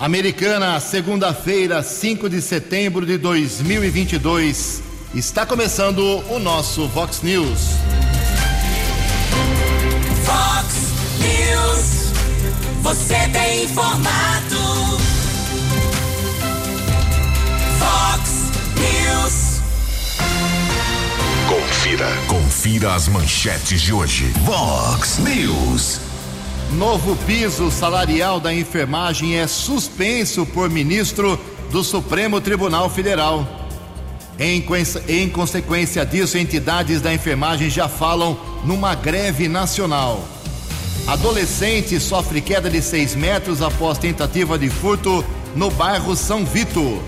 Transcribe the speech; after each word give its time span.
Americana, 0.00 0.80
segunda-feira, 0.80 1.82
5 1.82 2.30
de 2.30 2.40
setembro 2.40 3.04
de 3.04 3.18
2022. 3.18 4.82
Está 5.14 5.44
começando 5.44 5.98
o 6.30 6.38
nosso 6.38 6.88
Vox 6.88 7.20
News. 7.20 7.58
Vox 10.24 10.74
News. 11.20 12.12
Você 12.80 13.28
tem 13.30 13.64
informado. 13.64 14.56
Vox 17.78 18.30
News. 18.80 19.60
Confira, 21.46 22.08
confira 22.26 22.94
as 22.94 23.06
manchetes 23.06 23.82
de 23.82 23.92
hoje. 23.92 24.32
Vox 24.46 25.18
News. 25.18 26.09
Novo 26.72 27.16
piso 27.26 27.68
salarial 27.68 28.38
da 28.38 28.54
enfermagem 28.54 29.36
é 29.36 29.46
suspenso 29.48 30.46
por 30.46 30.70
ministro 30.70 31.38
do 31.72 31.82
Supremo 31.82 32.40
Tribunal 32.40 32.88
Federal. 32.88 33.44
Em, 34.38 34.64
em, 35.08 35.28
consequência 35.28 36.06
disso, 36.06 36.38
entidades 36.38 37.00
da 37.00 37.12
enfermagem 37.12 37.68
já 37.68 37.88
falam 37.88 38.38
numa 38.64 38.94
greve 38.94 39.48
nacional. 39.48 40.24
Adolescente 41.08 41.98
sofre 41.98 42.40
queda 42.40 42.70
de 42.70 42.80
6 42.80 43.16
metros 43.16 43.60
após 43.60 43.98
tentativa 43.98 44.56
de 44.56 44.70
furto 44.70 45.24
no 45.56 45.70
bairro 45.72 46.14
São 46.14 46.46
Vito. 46.46 47.02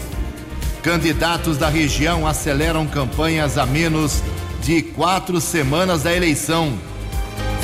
Candidatos 0.82 1.56
da 1.56 1.68
região 1.68 2.26
aceleram 2.26 2.84
campanhas 2.84 3.56
a 3.56 3.64
menos 3.64 4.22
de 4.60 4.82
quatro 4.82 5.40
semanas 5.40 6.02
da 6.02 6.12
eleição. 6.12 6.76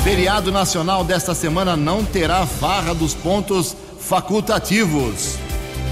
Feriado 0.09 0.51
nacional 0.51 1.03
desta 1.03 1.35
semana 1.35 1.77
não 1.77 2.03
terá 2.03 2.43
farra 2.43 2.95
dos 2.95 3.13
pontos 3.13 3.77
facultativos. 3.99 5.35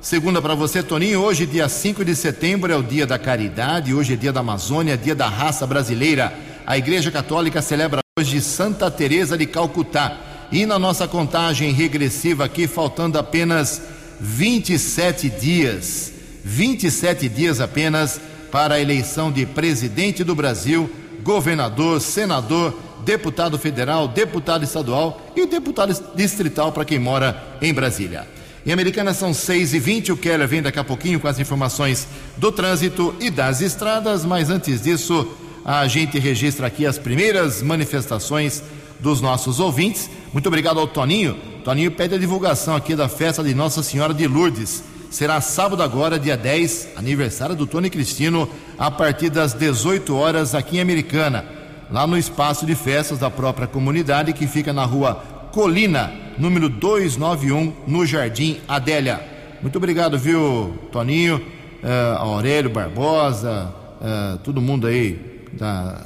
segunda 0.00 0.40
para 0.42 0.54
você, 0.54 0.82
Toninho. 0.82 1.20
Hoje, 1.20 1.46
dia 1.46 1.68
5 1.68 2.04
de 2.04 2.16
setembro, 2.16 2.72
é 2.72 2.76
o 2.76 2.82
dia 2.82 3.06
da 3.06 3.18
caridade. 3.18 3.94
Hoje 3.94 4.14
é 4.14 4.16
dia 4.16 4.32
da 4.32 4.40
Amazônia, 4.40 4.96
dia 4.96 5.14
da 5.14 5.28
raça 5.28 5.64
brasileira. 5.66 6.32
A 6.66 6.76
Igreja 6.76 7.12
Católica 7.12 7.62
celebra 7.62 8.00
hoje 8.18 8.40
Santa 8.40 8.90
Teresa 8.90 9.38
de 9.38 9.46
Calcutá. 9.46 10.18
E 10.50 10.66
na 10.66 10.78
nossa 10.78 11.06
contagem 11.06 11.70
regressiva 11.72 12.46
aqui, 12.46 12.66
faltando 12.66 13.18
apenas 13.18 13.82
27 14.18 15.28
dias. 15.30 16.17
27 16.48 17.28
dias 17.28 17.60
apenas 17.60 18.18
para 18.50 18.76
a 18.76 18.80
eleição 18.80 19.30
de 19.30 19.44
presidente 19.44 20.24
do 20.24 20.34
Brasil, 20.34 20.90
governador, 21.22 22.00
senador 22.00 22.74
deputado 23.04 23.58
federal, 23.58 24.08
deputado 24.08 24.64
estadual 24.64 25.30
e 25.36 25.46
deputado 25.46 25.94
distrital 26.14 26.72
para 26.72 26.86
quem 26.86 26.98
mora 26.98 27.58
em 27.60 27.72
Brasília. 27.72 28.26
Em 28.64 28.72
Americana 28.72 29.12
são 29.12 29.34
6 29.34 29.74
e 29.74 29.78
20 29.78 30.12
o 30.12 30.16
Keller 30.16 30.48
vem 30.48 30.62
daqui 30.62 30.78
a 30.78 30.84
pouquinho 30.84 31.20
com 31.20 31.28
as 31.28 31.38
informações 31.38 32.08
do 32.38 32.50
trânsito 32.50 33.14
e 33.20 33.30
das 33.30 33.60
estradas, 33.60 34.24
mas 34.24 34.48
antes 34.48 34.82
disso, 34.82 35.28
a 35.64 35.86
gente 35.86 36.18
registra 36.18 36.66
aqui 36.66 36.86
as 36.86 36.98
primeiras 36.98 37.62
manifestações 37.62 38.62
dos 38.98 39.20
nossos 39.20 39.60
ouvintes. 39.60 40.08
Muito 40.32 40.46
obrigado 40.46 40.80
ao 40.80 40.86
Toninho. 40.86 41.36
Toninho 41.62 41.90
pede 41.90 42.14
a 42.14 42.18
divulgação 42.18 42.74
aqui 42.74 42.96
da 42.96 43.08
festa 43.08 43.44
de 43.44 43.54
Nossa 43.54 43.82
Senhora 43.82 44.14
de 44.14 44.26
Lourdes. 44.26 44.82
Será 45.10 45.40
sábado 45.40 45.82
agora, 45.82 46.18
dia 46.18 46.36
10, 46.36 46.90
aniversário 46.96 47.56
do 47.56 47.66
Tony 47.66 47.88
Cristino, 47.90 48.48
a 48.78 48.90
partir 48.90 49.30
das 49.30 49.54
18 49.54 50.14
horas 50.14 50.54
aqui 50.54 50.76
em 50.76 50.80
Americana 50.80 51.58
lá 51.90 52.06
no 52.06 52.18
espaço 52.18 52.66
de 52.66 52.74
festas 52.74 53.18
da 53.18 53.30
própria 53.30 53.66
comunidade, 53.66 54.32
que 54.32 54.46
fica 54.46 54.72
na 54.72 54.84
rua 54.84 55.14
Colina, 55.52 56.12
número 56.36 56.68
291, 56.68 57.72
no 57.86 58.04
Jardim 58.04 58.60
Adélia. 58.68 59.20
Muito 59.62 59.76
obrigado, 59.76 60.18
viu, 60.18 60.78
Toninho, 60.92 61.38
uh, 61.38 62.18
Aurélio 62.18 62.70
Barbosa, 62.70 63.74
uh, 64.00 64.38
todo 64.38 64.60
mundo 64.60 64.86
aí 64.86 65.46
da, 65.52 66.02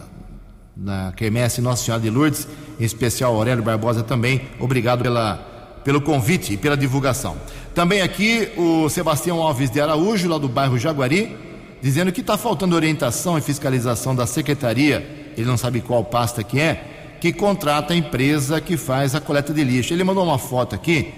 da 0.75 1.13
Quermesse 1.17 1.61
Nossa 1.61 1.85
Senhora 1.85 2.03
de 2.03 2.09
Lourdes, 2.09 2.47
em 2.79 2.85
especial 2.85 3.35
Aurélio 3.35 3.63
Barbosa 3.63 4.03
também. 4.03 4.43
Obrigado 4.59 5.03
pela, 5.03 5.37
pelo 5.85 6.01
convite 6.01 6.55
e 6.55 6.57
pela 6.57 6.77
divulgação. 6.77 7.37
Também 7.75 8.03
aqui 8.03 8.51
o 8.57 8.89
Sebastião 8.89 9.41
Alves 9.41 9.71
de 9.71 9.81
Araújo, 9.81 10.29
lá 10.29 10.39
do 10.39 10.49
bairro 10.49 10.79
Jaguari, 10.79 11.37
dizendo 11.81 12.13
que 12.13 12.21
está 12.21 12.37
faltando 12.37 12.77
orientação 12.77 13.39
e 13.39 13.41
fiscalização 13.41 14.15
da 14.15 14.27
Secretaria 14.27 15.21
ele 15.37 15.47
não 15.47 15.57
sabe 15.57 15.81
qual 15.81 16.05
pasta 16.05 16.43
que 16.43 16.61
é, 16.61 16.85
que 17.21 17.33
contrata 17.33 17.95
a 17.95 17.97
empresa 17.97 18.61
que 18.61 18.77
faz 18.77 19.15
a 19.15 19.21
coleta 19.21 19.53
de 19.53 19.63
lixo. 19.63 19.93
Ele 19.93 20.05
mandou 20.05 20.25
uma 20.25 20.39
foto 20.39 20.75
aqui 20.75 21.13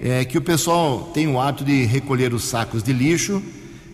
é, 0.00 0.24
que 0.24 0.38
o 0.38 0.42
pessoal 0.42 1.10
tem 1.14 1.28
o 1.28 1.40
hábito 1.40 1.64
de 1.64 1.84
recolher 1.84 2.32
os 2.32 2.44
sacos 2.44 2.82
de 2.82 2.92
lixo 2.92 3.42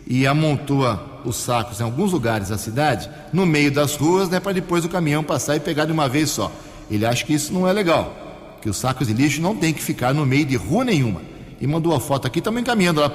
e 0.07 0.27
amontoa 0.27 1.21
os 1.25 1.37
sacos 1.37 1.81
em 1.81 1.83
alguns 1.83 2.13
lugares 2.13 2.49
da 2.49 2.59
cidade 2.59 3.11
no 3.33 3.45
meio 3.45 3.73
das 3.73 3.97
ruas, 3.97 4.29
né, 4.29 4.39
para 4.39 4.53
depois 4.53 4.85
o 4.85 4.89
caminhão 4.89 5.25
passar 5.25 5.57
e 5.57 5.61
pegar 5.61 5.85
de 5.85 5.93
uma 5.93 6.09
vez 6.09 6.31
só. 6.31 6.53
Ele 6.89 7.05
acha 7.05 7.25
que 7.25 7.35
isso 7.35 7.53
não 7.53 7.67
é 7.67 7.73
legal, 7.73 8.59
que 8.63 8.71
os 8.71 8.77
sacos 8.77 9.09
de 9.09 9.13
lixo 9.13 9.43
não 9.43 9.57
tem 9.57 9.75
que 9.75 9.83
ficar 9.83 10.15
no 10.15 10.25
meio 10.25 10.45
de 10.45 10.55
rua 10.55 10.85
nenhuma. 10.85 11.21
E 11.61 11.67
mandou 11.67 11.95
a 11.95 12.01
foto 12.01 12.27
aqui, 12.27 12.41
também 12.41 12.63
encaminhando 12.63 13.01
lá 13.01 13.11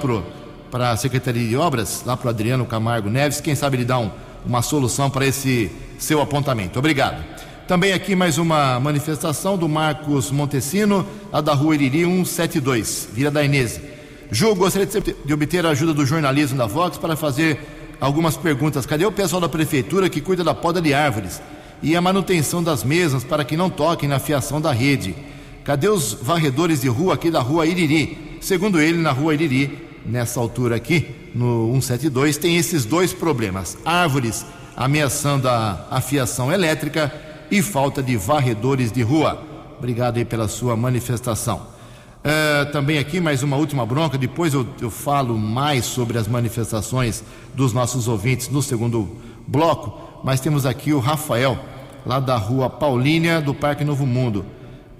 para 0.70 0.90
a 0.90 0.96
Secretaria 0.96 1.46
de 1.46 1.56
Obras, 1.56 2.02
lá 2.04 2.16
para 2.16 2.26
o 2.26 2.30
Adriano 2.30 2.66
Camargo 2.66 3.08
Neves, 3.08 3.40
quem 3.40 3.54
sabe 3.54 3.76
ele 3.76 3.84
dá 3.84 3.98
um, 3.98 4.10
uma 4.44 4.62
solução 4.62 5.08
para 5.08 5.26
esse 5.26 5.70
seu 5.98 6.20
apontamento. 6.20 6.78
Obrigado. 6.78 7.22
Também 7.68 7.92
aqui 7.92 8.16
mais 8.16 8.38
uma 8.38 8.80
manifestação 8.80 9.56
do 9.56 9.68
Marcos 9.68 10.30
Montesino, 10.30 11.06
lá 11.32 11.40
da 11.40 11.54
rua 11.54 11.74
Iriri 11.74 12.04
172, 12.04 13.08
Vila 13.12 13.30
da 13.30 13.44
Inês. 13.44 13.80
Ju, 14.30 14.54
gostaria 14.54 14.88
de 14.88 15.32
obter 15.32 15.64
a 15.64 15.70
ajuda 15.70 15.94
do 15.94 16.04
jornalismo 16.04 16.58
da 16.58 16.66
Vox 16.66 16.98
para 16.98 17.14
fazer 17.14 17.60
algumas 18.00 18.36
perguntas. 18.36 18.84
Cadê 18.84 19.06
o 19.06 19.12
pessoal 19.12 19.40
da 19.40 19.48
prefeitura 19.48 20.10
que 20.10 20.20
cuida 20.20 20.42
da 20.42 20.54
poda 20.54 20.82
de 20.82 20.92
árvores 20.92 21.40
e 21.80 21.94
a 21.94 22.00
manutenção 22.00 22.62
das 22.62 22.82
mesas 22.82 23.22
para 23.22 23.44
que 23.44 23.56
não 23.56 23.70
toquem 23.70 24.08
na 24.08 24.18
fiação 24.18 24.60
da 24.60 24.72
rede? 24.72 25.14
Cadê 25.62 25.88
os 25.88 26.14
varredores 26.14 26.80
de 26.80 26.88
rua 26.88 27.14
aqui 27.14 27.30
da 27.30 27.40
rua 27.40 27.66
Iriri? 27.66 28.31
Segundo 28.42 28.80
ele, 28.80 28.98
na 28.98 29.12
rua 29.12 29.34
Iriri, 29.34 29.88
nessa 30.04 30.40
altura 30.40 30.74
aqui, 30.74 31.14
no 31.32 31.68
172, 31.74 32.36
tem 32.36 32.56
esses 32.56 32.84
dois 32.84 33.12
problemas: 33.12 33.78
árvores 33.84 34.44
ameaçando 34.76 35.48
a 35.48 35.86
afiação 35.88 36.52
elétrica 36.52 37.14
e 37.52 37.62
falta 37.62 38.02
de 38.02 38.16
varredores 38.16 38.90
de 38.90 39.00
rua. 39.00 39.40
Obrigado 39.78 40.16
aí 40.16 40.24
pela 40.24 40.48
sua 40.48 40.76
manifestação. 40.76 41.68
É, 42.24 42.64
também 42.66 42.98
aqui 42.98 43.20
mais 43.20 43.44
uma 43.44 43.56
última 43.56 43.86
bronca, 43.86 44.18
depois 44.18 44.52
eu, 44.54 44.66
eu 44.80 44.90
falo 44.90 45.38
mais 45.38 45.84
sobre 45.84 46.18
as 46.18 46.26
manifestações 46.26 47.22
dos 47.54 47.72
nossos 47.72 48.08
ouvintes 48.08 48.48
no 48.48 48.60
segundo 48.60 49.18
bloco, 49.46 50.20
mas 50.24 50.40
temos 50.40 50.66
aqui 50.66 50.92
o 50.92 50.98
Rafael, 50.98 51.56
lá 52.04 52.18
da 52.18 52.36
rua 52.36 52.68
Paulínia, 52.68 53.40
do 53.40 53.54
Parque 53.54 53.84
Novo 53.84 54.04
Mundo. 54.04 54.44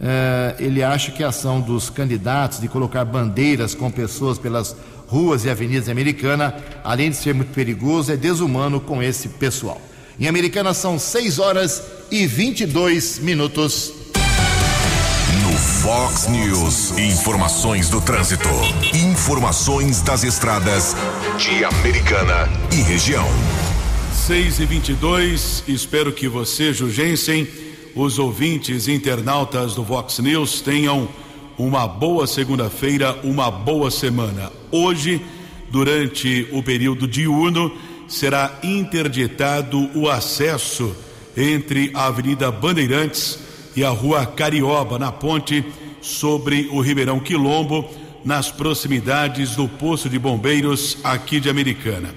É, 0.00 0.56
ele 0.58 0.82
acha 0.82 1.12
que 1.12 1.22
a 1.22 1.28
ação 1.28 1.60
dos 1.60 1.88
candidatos 1.88 2.60
de 2.60 2.68
colocar 2.68 3.04
bandeiras 3.04 3.74
com 3.74 3.90
pessoas 3.90 4.38
pelas 4.38 4.74
ruas 5.06 5.44
e 5.44 5.50
avenidas 5.50 5.88
americanas, 5.88 6.54
além 6.82 7.10
de 7.10 7.16
ser 7.16 7.34
muito 7.34 7.52
perigoso, 7.52 8.10
é 8.10 8.16
desumano 8.16 8.80
com 8.80 9.02
esse 9.02 9.28
pessoal. 9.28 9.80
Em 10.18 10.26
Americana 10.26 10.72
são 10.74 10.98
6 10.98 11.38
horas 11.38 11.82
e 12.10 12.26
22 12.26 13.18
minutos. 13.18 13.92
No 15.42 15.52
Fox 15.58 16.28
News, 16.28 16.96
informações 16.98 17.88
do 17.88 18.00
trânsito. 18.00 18.48
Informações 18.94 20.00
das 20.00 20.22
estradas 20.24 20.94
de 21.38 21.64
Americana 21.64 22.48
e 22.72 22.76
região. 22.82 23.26
6 24.26 24.60
e 24.60 24.66
22 24.66 25.64
espero 25.66 26.12
que 26.12 26.28
você, 26.28 26.72
Jugensen, 26.72 27.48
os 27.94 28.18
ouvintes 28.18 28.88
internautas 28.88 29.74
do 29.74 29.82
Vox 29.82 30.18
News 30.18 30.60
tenham 30.60 31.08
uma 31.58 31.86
boa 31.86 32.26
segunda-feira, 32.26 33.18
uma 33.22 33.50
boa 33.50 33.90
semana. 33.90 34.50
Hoje, 34.70 35.20
durante 35.70 36.48
o 36.52 36.62
período 36.62 37.06
diurno, 37.06 37.72
será 38.08 38.58
interditado 38.62 39.90
o 39.94 40.08
acesso 40.08 40.94
entre 41.36 41.90
a 41.94 42.06
Avenida 42.06 42.50
Bandeirantes 42.50 43.38
e 43.76 43.84
a 43.84 43.90
Rua 43.90 44.26
Carioba, 44.26 44.98
na 44.98 45.10
ponte 45.10 45.64
sobre 46.00 46.68
o 46.72 46.80
Ribeirão 46.80 47.20
Quilombo, 47.20 47.88
nas 48.24 48.50
proximidades 48.50 49.56
do 49.56 49.68
posto 49.68 50.08
de 50.08 50.18
bombeiros 50.18 50.98
aqui 51.02 51.40
de 51.40 51.48
Americana. 51.48 52.14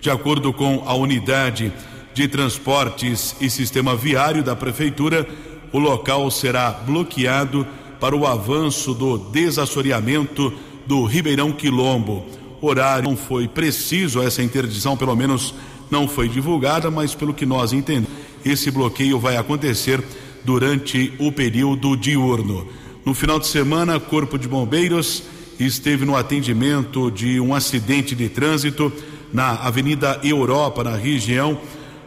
De 0.00 0.10
acordo 0.10 0.52
com 0.52 0.82
a 0.86 0.94
unidade 0.94 1.72
de 2.16 2.26
transportes 2.26 3.36
e 3.42 3.50
sistema 3.50 3.94
viário 3.94 4.42
da 4.42 4.56
prefeitura, 4.56 5.28
o 5.70 5.78
local 5.78 6.30
será 6.30 6.70
bloqueado 6.70 7.66
para 8.00 8.16
o 8.16 8.26
avanço 8.26 8.94
do 8.94 9.18
desassoreamento 9.18 10.50
do 10.86 11.04
Ribeirão 11.04 11.52
Quilombo. 11.52 12.24
Horário 12.58 13.04
não 13.04 13.18
foi 13.18 13.46
preciso, 13.46 14.22
essa 14.22 14.42
interdição 14.42 14.96
pelo 14.96 15.14
menos 15.14 15.52
não 15.90 16.08
foi 16.08 16.26
divulgada, 16.26 16.90
mas 16.90 17.14
pelo 17.14 17.34
que 17.34 17.44
nós 17.44 17.74
entendemos, 17.74 18.08
esse 18.42 18.70
bloqueio 18.70 19.18
vai 19.18 19.36
acontecer 19.36 20.02
durante 20.42 21.12
o 21.18 21.30
período 21.30 21.94
diurno. 21.98 22.66
No 23.04 23.12
final 23.12 23.38
de 23.38 23.46
semana, 23.46 24.00
Corpo 24.00 24.38
de 24.38 24.48
Bombeiros 24.48 25.22
esteve 25.60 26.06
no 26.06 26.16
atendimento 26.16 27.10
de 27.10 27.38
um 27.40 27.54
acidente 27.54 28.14
de 28.14 28.30
trânsito 28.30 28.90
na 29.34 29.50
Avenida 29.50 30.18
Europa, 30.24 30.82
na 30.82 30.96
região 30.96 31.60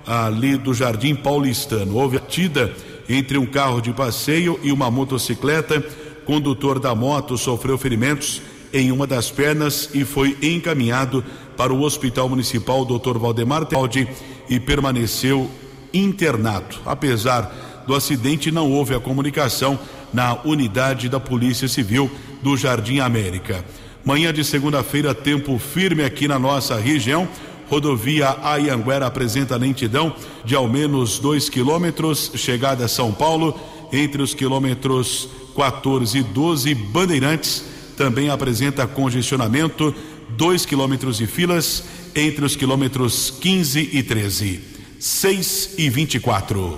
ali 0.05 0.57
do 0.57 0.73
Jardim 0.73 1.15
Paulistano. 1.15 1.95
Houve 1.95 2.17
atida 2.17 2.73
entre 3.07 3.37
um 3.37 3.45
carro 3.45 3.81
de 3.81 3.91
passeio 3.91 4.59
e 4.63 4.71
uma 4.71 4.89
motocicleta. 4.91 5.83
Condutor 6.25 6.79
da 6.79 6.93
moto 6.93 7.37
sofreu 7.37 7.77
ferimentos 7.77 8.41
em 8.71 8.91
uma 8.91 9.07
das 9.07 9.31
pernas 9.31 9.89
e 9.93 10.05
foi 10.05 10.37
encaminhado 10.41 11.23
para 11.57 11.73
o 11.73 11.81
Hospital 11.81 12.29
Municipal 12.29 12.85
Dr. 12.85 13.17
Valdemar 13.17 13.65
Tealdi 13.65 14.07
e 14.49 14.59
permaneceu 14.59 15.49
internado. 15.93 16.77
Apesar 16.85 17.83
do 17.87 17.95
acidente, 17.95 18.51
não 18.51 18.71
houve 18.71 18.93
a 18.93 18.99
comunicação 18.99 19.79
na 20.13 20.39
unidade 20.43 21.09
da 21.09 21.19
Polícia 21.19 21.67
Civil 21.67 22.09
do 22.41 22.55
Jardim 22.55 22.99
América. 22.99 23.65
Manhã 24.05 24.31
de 24.31 24.43
segunda-feira, 24.43 25.13
tempo 25.13 25.57
firme 25.57 26.03
aqui 26.03 26.27
na 26.27 26.39
nossa 26.39 26.77
região. 26.77 27.27
Rodovia 27.69 28.38
Ayanguera 28.42 29.06
apresenta 29.06 29.56
lentidão 29.56 30.16
de 30.44 30.56
ao 30.56 30.68
menos 30.68 31.19
2 31.19 31.50
quilômetros, 31.50 32.31
chegada 32.36 32.86
a 32.86 32.88
São 32.88 33.12
Paulo, 33.12 33.60
entre 33.92 34.21
os 34.21 34.33
quilômetros 34.33 35.30
14 35.56 36.18
e 36.18 36.24
12, 36.24 36.74
Bandeirantes 36.74 37.63
também 37.98 38.30
apresenta 38.30 38.88
congestionamento, 38.88 39.94
2 40.30 40.66
quilômetros 40.66 41.18
de 41.18 41.27
filas 41.27 41.83
entre 42.16 42.45
os 42.45 42.56
quilômetros 42.56 43.33
15 43.42 43.89
e 43.94 44.01
13. 44.01 44.62
6 45.00 45.71
e 45.77 45.89
24. 45.89 46.77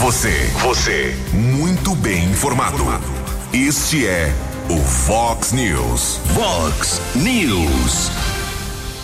Você, 0.00 0.50
você, 0.62 1.14
muito 1.32 1.94
bem 1.94 2.24
informado. 2.30 2.84
Este 3.52 4.06
é 4.06 4.34
o 4.68 4.78
Fox 4.78 5.52
News. 5.52 6.20
Fox 6.34 7.00
News. 7.16 8.39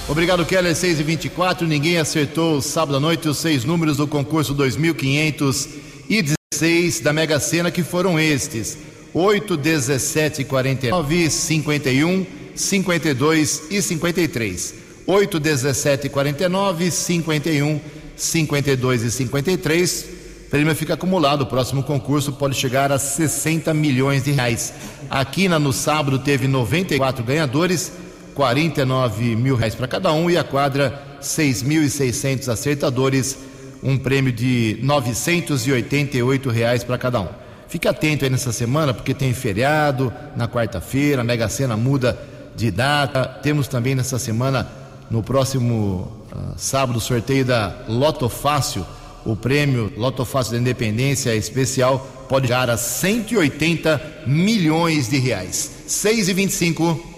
Obrigado, 0.09 0.47
Keller. 0.47 0.77
6 0.77 1.01
e 1.01 1.03
24 1.03 1.67
Ninguém 1.67 1.99
acertou 1.99 2.63
sábado 2.63 2.97
à 2.97 3.01
noite 3.01 3.29
os 3.29 3.39
seis 3.39 3.65
números 3.65 3.97
do 3.97 4.07
concurso 4.07 4.55
2516 4.55 7.01
da 7.01 7.13
Mega 7.13 7.41
Sena, 7.41 7.73
que 7.73 7.83
foram 7.83 8.17
estes: 8.17 8.79
8, 9.13 9.57
17, 9.57 10.45
49, 10.45 11.29
51, 11.29 12.25
52 12.55 13.63
e 13.69 13.83
53. 13.83 14.75
8, 15.09 15.41
17, 15.41 16.09
49, 16.09 16.91
51, 16.93 17.81
52 18.15 19.03
e 19.03 19.11
53. 19.11 20.07
O 20.47 20.51
prêmio 20.51 20.75
fica 20.77 20.95
acumulado. 20.95 21.43
O 21.43 21.47
próximo 21.47 21.83
concurso 21.83 22.33
pode 22.33 22.55
chegar 22.55 22.93
a 22.93 22.99
60 22.99 23.75
milhões 23.75 24.23
de 24.23 24.31
reais. 24.31 24.73
Aqui 25.11 25.49
na, 25.49 25.59
no 25.59 25.73
sábado 25.73 26.21
teve 26.21 26.47
94 26.47 27.25
ganhadores 27.25 27.91
49 28.37 29.35
mil 29.35 29.57
reais 29.57 29.75
para 29.75 29.89
cada 29.89 30.13
um 30.13 30.31
e 30.31 30.37
a 30.37 30.45
quadra 30.45 31.03
6.600 31.23 32.49
acertadores, 32.49 33.39
um 33.83 33.97
prêmio 33.97 34.31
de 34.31 34.79
988 34.83 36.51
reais 36.51 36.85
para 36.85 36.99
cada 36.99 37.23
um. 37.23 37.29
Fique 37.67 37.89
atento 37.89 38.25
aí 38.25 38.31
nessa 38.31 38.53
semana 38.53 38.93
porque 38.93 39.15
tem 39.15 39.33
feriado 39.33 40.13
na 40.37 40.47
quarta-feira, 40.47 41.23
a 41.23 41.25
Mega 41.25 41.49
Sena 41.49 41.79
muda 41.79 42.17
de 42.55 42.71
data. 42.71 43.25
Temos 43.43 43.69
também 43.69 43.95
nessa 43.95 44.19
semana, 44.19 44.71
no 45.11 45.23
próximo 45.23 46.13
uh, 46.31 46.59
sábado, 46.59 47.01
sorteio 47.01 47.45
da 47.45 47.85
Loto 47.89 48.29
Fácil. 48.29 48.85
O 49.25 49.35
prêmio 49.35 49.91
Loto 49.97 50.27
Fácil 50.27 50.53
da 50.53 50.59
Independência 50.59 51.35
especial 51.35 52.07
pode 52.29 52.49
chegar 52.49 52.69
a 52.69 52.77
180 52.77 54.25
milhões 54.27 55.09
de 55.09 55.17
reais. 55.17 55.71
6 55.87 56.29
e 56.29 56.33
25 56.35 57.16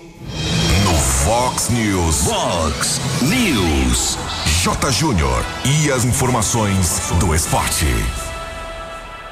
Fox 1.29 1.69
News. 1.69 2.25
Fox 2.25 3.01
News. 3.21 4.17
J. 4.63 4.91
Júnior. 4.91 5.45
E 5.63 5.93
as 5.93 6.07
informações 6.07 7.13
do 7.21 7.35
esporte. 7.35 7.85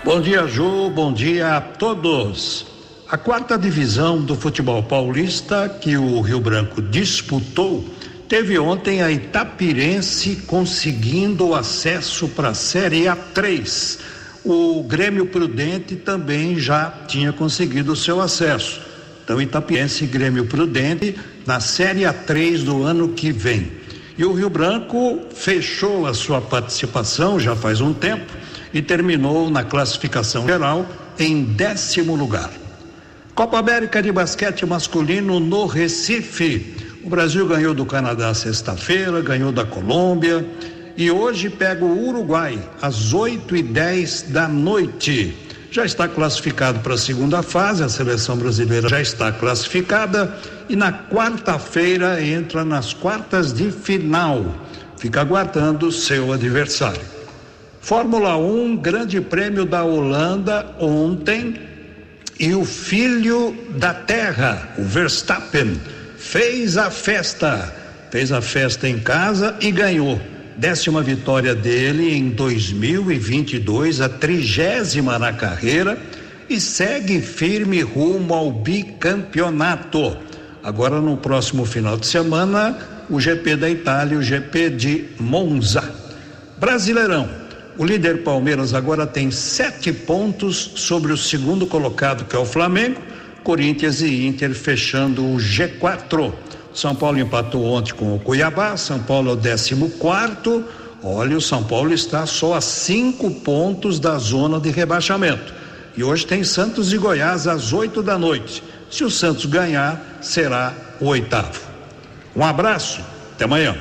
Bom 0.04 0.20
dia, 0.20 0.46
Ju. 0.46 0.90
Bom 0.90 1.10
dia 1.10 1.56
a 1.56 1.60
todos. 1.62 2.66
A 3.08 3.16
quarta 3.16 3.56
divisão 3.56 4.20
do 4.20 4.36
futebol 4.36 4.82
paulista 4.82 5.70
que 5.70 5.96
o 5.96 6.20
Rio 6.20 6.38
Branco 6.38 6.82
disputou 6.82 7.82
teve 8.28 8.58
ontem 8.58 9.02
a 9.02 9.10
Itapirense 9.10 10.44
conseguindo 10.46 11.54
acesso 11.54 12.28
para 12.28 12.50
a 12.50 12.54
Série 12.54 13.04
A3. 13.04 14.00
O 14.44 14.82
Grêmio 14.82 15.24
Prudente 15.28 15.96
também 15.96 16.58
já 16.58 16.90
tinha 17.08 17.32
conseguido 17.32 17.92
o 17.92 17.96
seu 17.96 18.20
acesso. 18.20 18.85
Então, 19.26 19.42
Itapiense 19.42 20.04
e 20.04 20.06
Grêmio 20.06 20.46
Prudente 20.46 21.16
na 21.44 21.58
Série 21.58 22.02
A3 22.02 22.62
do 22.62 22.84
ano 22.84 23.08
que 23.08 23.32
vem. 23.32 23.72
E 24.16 24.24
o 24.24 24.32
Rio 24.32 24.48
Branco 24.48 25.18
fechou 25.34 26.06
a 26.06 26.14
sua 26.14 26.40
participação 26.40 27.40
já 27.40 27.56
faz 27.56 27.80
um 27.80 27.92
tempo 27.92 28.32
e 28.72 28.80
terminou 28.80 29.50
na 29.50 29.64
classificação 29.64 30.46
geral 30.46 30.86
em 31.18 31.42
décimo 31.42 32.14
lugar. 32.14 32.52
Copa 33.34 33.58
América 33.58 34.00
de 34.00 34.12
basquete 34.12 34.64
masculino 34.64 35.40
no 35.40 35.66
Recife. 35.66 36.76
O 37.02 37.10
Brasil 37.10 37.48
ganhou 37.48 37.74
do 37.74 37.84
Canadá 37.84 38.32
sexta-feira, 38.32 39.20
ganhou 39.22 39.50
da 39.50 39.64
Colômbia 39.64 40.46
e 40.96 41.10
hoje 41.10 41.50
pega 41.50 41.84
o 41.84 42.08
Uruguai 42.08 42.60
às 42.80 43.12
8 43.12 43.56
e 43.56 43.62
10 43.64 44.22
da 44.28 44.46
noite 44.46 45.45
já 45.76 45.84
está 45.84 46.08
classificado 46.08 46.80
para 46.80 46.94
a 46.94 46.98
segunda 46.98 47.42
fase, 47.42 47.82
a 47.82 47.88
seleção 47.90 48.34
brasileira 48.34 48.88
já 48.88 48.98
está 48.98 49.30
classificada 49.30 50.34
e 50.70 50.74
na 50.74 50.90
quarta-feira 50.90 52.24
entra 52.24 52.64
nas 52.64 52.94
quartas 52.94 53.52
de 53.52 53.70
final. 53.70 54.54
Fica 54.96 55.20
aguardando 55.20 55.92
seu 55.92 56.32
adversário. 56.32 57.02
Fórmula 57.82 58.38
1, 58.38 58.78
Grande 58.78 59.20
Prêmio 59.20 59.66
da 59.66 59.84
Holanda 59.84 60.74
ontem 60.80 61.60
e 62.40 62.54
o 62.54 62.64
filho 62.64 63.54
da 63.76 63.92
terra, 63.92 64.70
o 64.78 64.82
Verstappen, 64.82 65.78
fez 66.16 66.78
a 66.78 66.90
festa. 66.90 67.70
Fez 68.10 68.32
a 68.32 68.40
festa 68.40 68.88
em 68.88 68.98
casa 68.98 69.54
e 69.60 69.70
ganhou 69.70 70.18
décima 70.56 71.02
vitória 71.02 71.54
dele 71.54 72.14
em 72.14 72.30
2022, 72.30 74.00
a 74.00 74.08
trigésima 74.08 75.18
na 75.18 75.32
carreira 75.32 75.98
e 76.48 76.60
segue 76.60 77.20
firme 77.20 77.82
rumo 77.82 78.32
ao 78.32 78.50
bicampeonato. 78.50 80.16
Agora 80.62 81.00
no 81.00 81.16
próximo 81.16 81.64
final 81.64 81.96
de 81.96 82.06
semana, 82.06 82.76
o 83.10 83.20
GP 83.20 83.56
da 83.56 83.70
Itália, 83.70 84.18
o 84.18 84.22
GP 84.22 84.70
de 84.70 85.04
Monza. 85.20 85.94
Brasileirão. 86.58 87.28
O 87.78 87.84
líder 87.84 88.22
Palmeiras 88.22 88.72
agora 88.72 89.06
tem 89.06 89.30
sete 89.30 89.92
pontos 89.92 90.72
sobre 90.76 91.12
o 91.12 91.16
segundo 91.16 91.66
colocado, 91.66 92.24
que 92.24 92.34
é 92.34 92.38
o 92.38 92.46
Flamengo. 92.46 93.00
Corinthians 93.44 94.00
e 94.00 94.26
Inter 94.26 94.54
fechando 94.54 95.22
o 95.22 95.36
G4. 95.36 96.32
São 96.76 96.94
Paulo 96.94 97.18
empatou 97.18 97.64
ontem 97.64 97.92
com 97.94 98.14
o 98.14 98.20
Cuiabá. 98.20 98.76
São 98.76 98.98
Paulo 98.98 99.30
é 99.30 99.32
o 99.32 99.38
14 99.38 99.74
quarto. 99.98 100.62
Olha, 101.02 101.38
o 101.38 101.40
São 101.40 101.64
Paulo 101.64 101.94
está 101.94 102.26
só 102.26 102.52
a 102.54 102.60
cinco 102.60 103.30
pontos 103.30 103.98
da 103.98 104.18
zona 104.18 104.60
de 104.60 104.70
rebaixamento. 104.70 105.54
E 105.96 106.04
hoje 106.04 106.26
tem 106.26 106.44
Santos 106.44 106.92
e 106.92 106.98
Goiás 106.98 107.46
às 107.46 107.72
oito 107.72 108.02
da 108.02 108.18
noite. 108.18 108.62
Se 108.90 109.04
o 109.04 109.10
Santos 109.10 109.46
ganhar, 109.46 110.18
será 110.20 110.74
o 111.00 111.06
oitavo. 111.06 111.58
Um 112.36 112.44
abraço, 112.44 113.00
até 113.32 113.46
amanhã. 113.46 113.74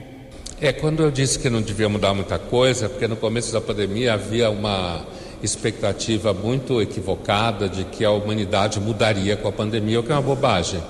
É, 0.60 0.74
quando 0.74 1.04
eu 1.04 1.12
disse 1.12 1.38
que 1.38 1.52
não 1.52 1.62
devia 1.62 1.88
mudar 1.88 2.16
muita 2.16 2.40
coisa, 2.40 2.90
porque 2.90 3.08
no 3.08 3.16
começo 3.16 3.54
da 3.54 3.62
pandemia 3.62 4.16
havia 4.16 4.50
uma 4.50 5.06
expectativa 5.44 6.34
muito 6.34 6.82
equivocada 6.82 7.70
de 7.70 7.84
que 7.84 8.04
a 8.04 8.10
humanidade 8.10 8.80
mudaria 8.80 9.38
com 9.38 9.48
a 9.48 9.52
pandemia, 9.52 10.00
o 10.00 10.04
que 10.04 10.12
é 10.12 10.16
uma 10.16 10.22
bobagem. 10.24 10.82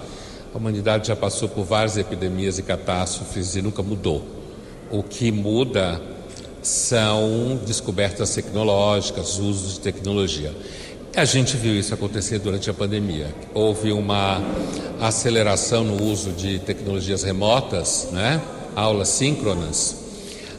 A 0.53 0.57
humanidade 0.57 1.09
já 1.09 1.17
passou 1.17 1.49
por 1.49 1.65
várias 1.65 1.97
epidemias 1.97 2.57
e 2.57 2.63
catástrofes 2.63 3.57
e 3.57 3.61
nunca 3.61 3.83
mudou. 3.83 4.25
O 4.89 5.03
que 5.03 5.33
muda 5.33 6.01
são 6.61 7.59
descobertas 7.65 8.33
tecnológicas, 8.33 9.37
usos 9.37 9.73
de 9.73 9.79
tecnologia. 9.81 10.55
A 11.13 11.25
gente 11.25 11.57
viu 11.57 11.77
isso 11.77 11.93
acontecer 11.93 12.39
durante 12.39 12.69
a 12.69 12.73
pandemia. 12.73 13.35
Houve 13.53 13.91
uma 13.91 14.41
aceleração 15.01 15.83
no 15.83 16.01
uso 16.05 16.31
de 16.31 16.57
tecnologias 16.59 17.21
remotas, 17.23 18.07
né? 18.13 18.41
Aulas 18.77 19.07
síncronas, 19.07 19.95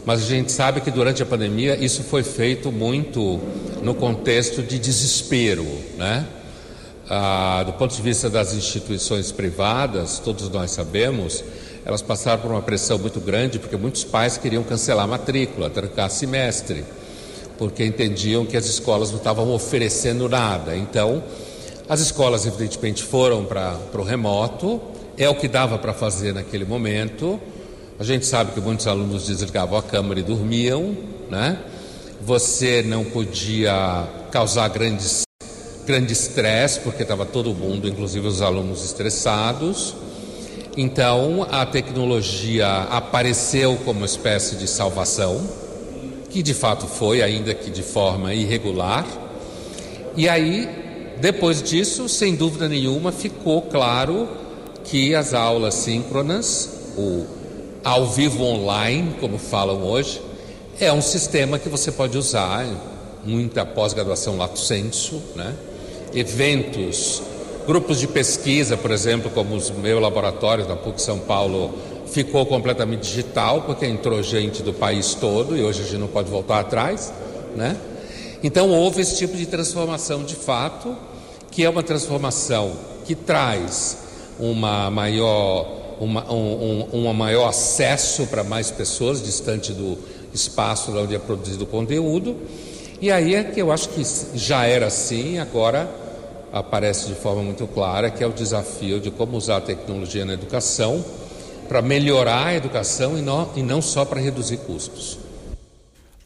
mas 0.04 0.22
a 0.22 0.26
gente 0.26 0.50
sabe 0.50 0.80
que 0.80 0.90
durante 0.90 1.22
a 1.22 1.26
pandemia 1.26 1.76
isso 1.76 2.02
foi 2.02 2.24
feito 2.24 2.72
muito 2.72 3.38
no 3.80 3.94
contexto 3.94 4.60
de 4.60 4.76
desespero, 4.76 5.64
né? 5.96 6.26
Ah, 7.08 7.62
do 7.64 7.74
ponto 7.74 7.94
de 7.94 8.02
vista 8.02 8.28
das 8.28 8.52
instituições 8.52 9.30
privadas, 9.30 10.18
todos 10.18 10.50
nós 10.50 10.72
sabemos, 10.72 11.44
elas 11.86 12.02
passaram 12.02 12.42
por 12.42 12.50
uma 12.50 12.60
pressão 12.60 12.98
muito 12.98 13.20
grande 13.20 13.60
porque 13.60 13.76
muitos 13.76 14.02
pais 14.02 14.36
queriam 14.36 14.64
cancelar 14.64 15.04
a 15.04 15.08
matrícula, 15.08 15.70
trancar 15.70 16.10
semestre, 16.10 16.84
porque 17.56 17.84
entendiam 17.84 18.44
que 18.44 18.56
as 18.56 18.66
escolas 18.66 19.10
não 19.10 19.18
estavam 19.18 19.54
oferecendo 19.54 20.28
nada. 20.28 20.76
Então, 20.76 21.22
as 21.88 22.00
escolas 22.00 22.44
evidentemente 22.46 23.04
foram 23.04 23.44
para 23.44 23.78
o 23.94 24.02
remoto, 24.02 24.80
é 25.16 25.28
o 25.28 25.36
que 25.36 25.46
dava 25.46 25.78
para 25.78 25.94
fazer 25.94 26.34
naquele 26.34 26.64
momento. 26.64 27.40
A 28.00 28.04
gente 28.04 28.26
sabe 28.26 28.52
que 28.52 28.60
muitos 28.60 28.86
alunos 28.86 29.26
desligavam 29.26 29.76
a 29.76 29.82
câmera 29.82 30.20
e 30.20 30.22
dormiam, 30.22 30.96
né? 31.28 31.58
Você 32.20 32.80
não 32.80 33.04
podia 33.04 34.06
causar 34.30 34.68
grandes, 34.68 35.22
grande 35.84 36.12
estresse, 36.12 36.78
porque 36.78 37.02
estava 37.02 37.26
todo 37.26 37.52
mundo, 37.52 37.88
inclusive 37.88 38.24
os 38.24 38.40
alunos, 38.40 38.84
estressados. 38.84 39.96
Então, 40.76 41.44
a 41.50 41.66
tecnologia 41.66 42.68
apareceu 42.88 43.76
como 43.84 44.04
espécie 44.04 44.54
de 44.54 44.68
salvação, 44.68 45.44
que 46.30 46.40
de 46.40 46.54
fato 46.54 46.86
foi, 46.86 47.20
ainda 47.20 47.52
que 47.52 47.68
de 47.68 47.82
forma 47.82 48.32
irregular. 48.32 49.04
E 50.16 50.28
aí, 50.28 50.68
depois 51.20 51.60
disso, 51.60 52.08
sem 52.08 52.36
dúvida 52.36 52.68
nenhuma, 52.68 53.10
ficou 53.10 53.62
claro 53.62 54.28
que 54.84 55.16
as 55.16 55.34
aulas 55.34 55.74
síncronas, 55.74 56.94
o 56.96 57.37
ao 57.88 58.04
vivo 58.04 58.44
online, 58.44 59.14
como 59.18 59.38
falam 59.38 59.82
hoje, 59.82 60.20
é 60.78 60.92
um 60.92 61.00
sistema 61.00 61.58
que 61.58 61.70
você 61.70 61.90
pode 61.90 62.18
usar, 62.18 62.66
muita 63.24 63.64
pós-graduação 63.64 64.36
lato 64.36 64.58
sensu, 64.58 65.22
né? 65.34 65.54
eventos, 66.12 67.22
grupos 67.66 67.98
de 67.98 68.06
pesquisa, 68.06 68.76
por 68.76 68.90
exemplo, 68.90 69.30
como 69.30 69.56
os 69.56 69.70
meus 69.70 70.02
laboratórios 70.02 70.68
da 70.68 70.76
PUC 70.76 71.00
São 71.00 71.18
Paulo, 71.20 71.72
ficou 72.06 72.44
completamente 72.44 73.08
digital, 73.08 73.62
porque 73.62 73.86
entrou 73.86 74.22
gente 74.22 74.62
do 74.62 74.74
país 74.74 75.14
todo 75.14 75.56
e 75.56 75.62
hoje 75.62 75.80
a 75.80 75.84
gente 75.84 75.98
não 75.98 76.08
pode 76.08 76.28
voltar 76.28 76.60
atrás, 76.60 77.10
né? 77.56 77.74
Então 78.44 78.68
houve 78.68 79.00
esse 79.00 79.16
tipo 79.16 79.34
de 79.34 79.46
transformação 79.46 80.24
de 80.24 80.34
fato, 80.34 80.94
que 81.50 81.64
é 81.64 81.70
uma 81.70 81.82
transformação 81.82 82.72
que 83.06 83.14
traz 83.14 83.96
uma 84.38 84.90
maior 84.90 85.78
uma, 86.00 86.30
um, 86.32 86.86
um, 86.92 87.06
um 87.08 87.12
maior 87.12 87.48
acesso 87.48 88.26
para 88.26 88.44
mais 88.44 88.70
pessoas 88.70 89.22
distante 89.22 89.72
do 89.72 89.98
espaço 90.32 90.96
onde 90.96 91.14
é 91.14 91.18
produzido 91.18 91.64
o 91.64 91.66
conteúdo. 91.66 92.36
E 93.00 93.10
aí 93.10 93.34
é 93.34 93.44
que 93.44 93.60
eu 93.60 93.70
acho 93.70 93.88
que 93.90 94.02
já 94.34 94.64
era 94.64 94.86
assim, 94.86 95.38
agora 95.38 95.88
aparece 96.52 97.06
de 97.06 97.14
forma 97.14 97.42
muito 97.42 97.66
clara 97.66 98.10
que 98.10 98.24
é 98.24 98.26
o 98.26 98.32
desafio 98.32 98.98
de 98.98 99.10
como 99.10 99.36
usar 99.36 99.58
a 99.58 99.60
tecnologia 99.60 100.24
na 100.24 100.32
educação 100.32 101.04
para 101.68 101.82
melhorar 101.82 102.46
a 102.46 102.54
educação 102.54 103.18
e 103.18 103.20
não, 103.20 103.50
e 103.54 103.62
não 103.62 103.82
só 103.82 104.04
para 104.04 104.18
reduzir 104.18 104.56
custos. 104.58 105.18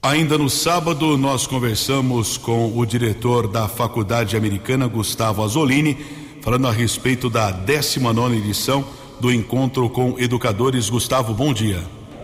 Ainda 0.01 0.39
no 0.39 0.49
sábado, 0.49 1.17
nós 1.17 1.47
conversamos 1.47 2.37
com 2.37 2.77
o 2.77 2.87
diretor 2.87 3.47
da 3.47 3.69
Faculdade 3.69 4.37
Americana, 4.37 4.87
Gustavo 4.87 5.45
Azolini, 5.45 5.97
falando 6.41 6.67
a 6.67 6.73
respeito 6.73 7.29
da 7.29 7.51
19 7.51 8.37
edição 8.37 8.85
do 9.23 9.33
encontro 9.33 9.89
com 9.89 10.19
educadores. 10.19 10.91
Gustavo, 10.91 11.33
bom 11.33 11.55
dia. 11.55 11.79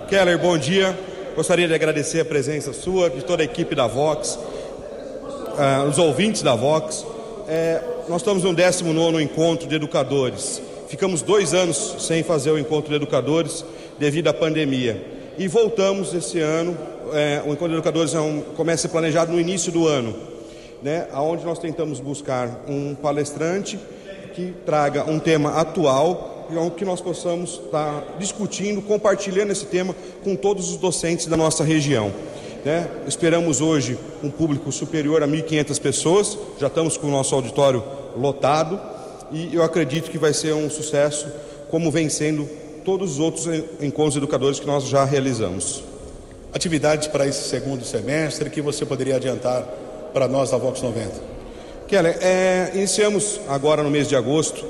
Keller, 0.09 0.37
bom 0.37 0.59
dia. 0.59 0.99
Gostaria 1.37 1.69
de 1.69 1.73
agradecer 1.73 2.19
a 2.19 2.25
presença 2.25 2.73
sua, 2.73 3.09
de 3.09 3.25
toda 3.25 3.41
a 3.41 3.45
equipe 3.45 3.73
da 3.73 3.87
Vox, 3.87 4.37
uh, 4.37 5.89
os 5.89 5.97
ouvintes 5.97 6.43
da 6.43 6.57
Vox. 6.57 7.07
É, 7.47 7.81
nós 8.09 8.21
estamos 8.21 8.43
no 8.43 8.53
19 8.53 9.23
encontro 9.23 9.69
de 9.69 9.77
educadores. 9.77 10.61
Ficamos 10.89 11.23
dois 11.23 11.55
anos 11.55 11.95
sem 12.01 12.25
fazer 12.25 12.51
o 12.51 12.59
encontro 12.59 12.91
de 12.91 12.97
educadores 12.97 13.65
devido 13.97 14.27
à 14.27 14.35
pandemia. 14.35 15.01
E 15.39 15.47
voltamos 15.47 16.13
esse 16.13 16.41
ano. 16.41 16.77
É, 17.13 17.41
o 17.47 17.53
encontro 17.53 17.69
de 17.69 17.75
educadores 17.75 18.13
é 18.13 18.21
um, 18.21 18.41
começa 18.57 18.81
a 18.81 18.83
ser 18.83 18.89
planejado 18.89 19.31
no 19.31 19.39
início 19.39 19.71
do 19.71 19.87
ano, 19.87 20.17
né, 20.83 21.07
onde 21.15 21.45
nós 21.45 21.61
tentamos 21.61 22.01
buscar 22.01 22.65
um 22.67 22.97
palestrante 22.97 23.79
que 24.35 24.53
traga 24.67 25.09
um 25.09 25.21
tema 25.21 25.61
atual 25.61 26.35
que 26.77 26.85
nós 26.85 27.01
possamos 27.01 27.61
estar 27.65 28.17
discutindo, 28.19 28.81
compartilhando 28.81 29.51
esse 29.51 29.67
tema 29.67 29.95
com 30.25 30.35
todos 30.35 30.71
os 30.71 30.77
docentes 30.77 31.27
da 31.27 31.37
nossa 31.37 31.63
região. 31.63 32.13
Né? 32.65 32.89
Esperamos 33.07 33.61
hoje 33.61 33.99
um 34.23 34.31
público 34.31 34.73
superior 34.73 35.23
a 35.23 35.29
1.500 35.29 35.81
pessoas, 35.81 36.39
já 36.59 36.67
estamos 36.67 36.97
com 36.97 37.07
o 37.07 37.11
nosso 37.11 37.35
auditório 37.35 37.85
lotado 38.17 38.81
e 39.31 39.55
eu 39.55 39.63
acredito 39.63 40.11
que 40.11 40.19
vai 40.19 40.33
ser 40.33 40.55
um 40.55 40.71
sucesso, 40.71 41.27
como 41.71 41.91
vem 41.91 42.09
sendo 42.09 42.49
todos 42.85 43.13
os 43.13 43.19
outros 43.21 43.47
encontros 43.81 44.17
educadores 44.17 44.59
que 44.59 44.67
nós 44.67 44.85
já 44.85 45.05
realizamos. 45.05 45.85
Atividades 46.53 47.09
para 47.09 47.27
esse 47.27 47.47
segundo 47.47 47.85
semestre 47.85 48.49
que 48.49 48.63
você 48.63 48.87
poderia 48.87 49.17
adiantar 49.17 49.63
para 50.15 50.27
nós 50.27 50.51
da 50.51 50.57
Vox 50.57 50.81
90? 50.81 51.13
Keller, 51.87 52.19
é, 52.21 52.71
iniciamos 52.75 53.39
agora 53.49 53.83
no 53.83 53.91
mês 53.91 54.09
de 54.09 54.17
agosto 54.17 54.65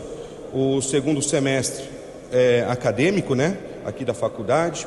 o 0.53 0.81
segundo 0.81 1.23
semestre 1.23 1.85
é, 2.33 2.65
acadêmico, 2.69 3.35
né, 3.35 3.57
aqui 3.85 4.05
da 4.05 4.15
faculdade. 4.15 4.87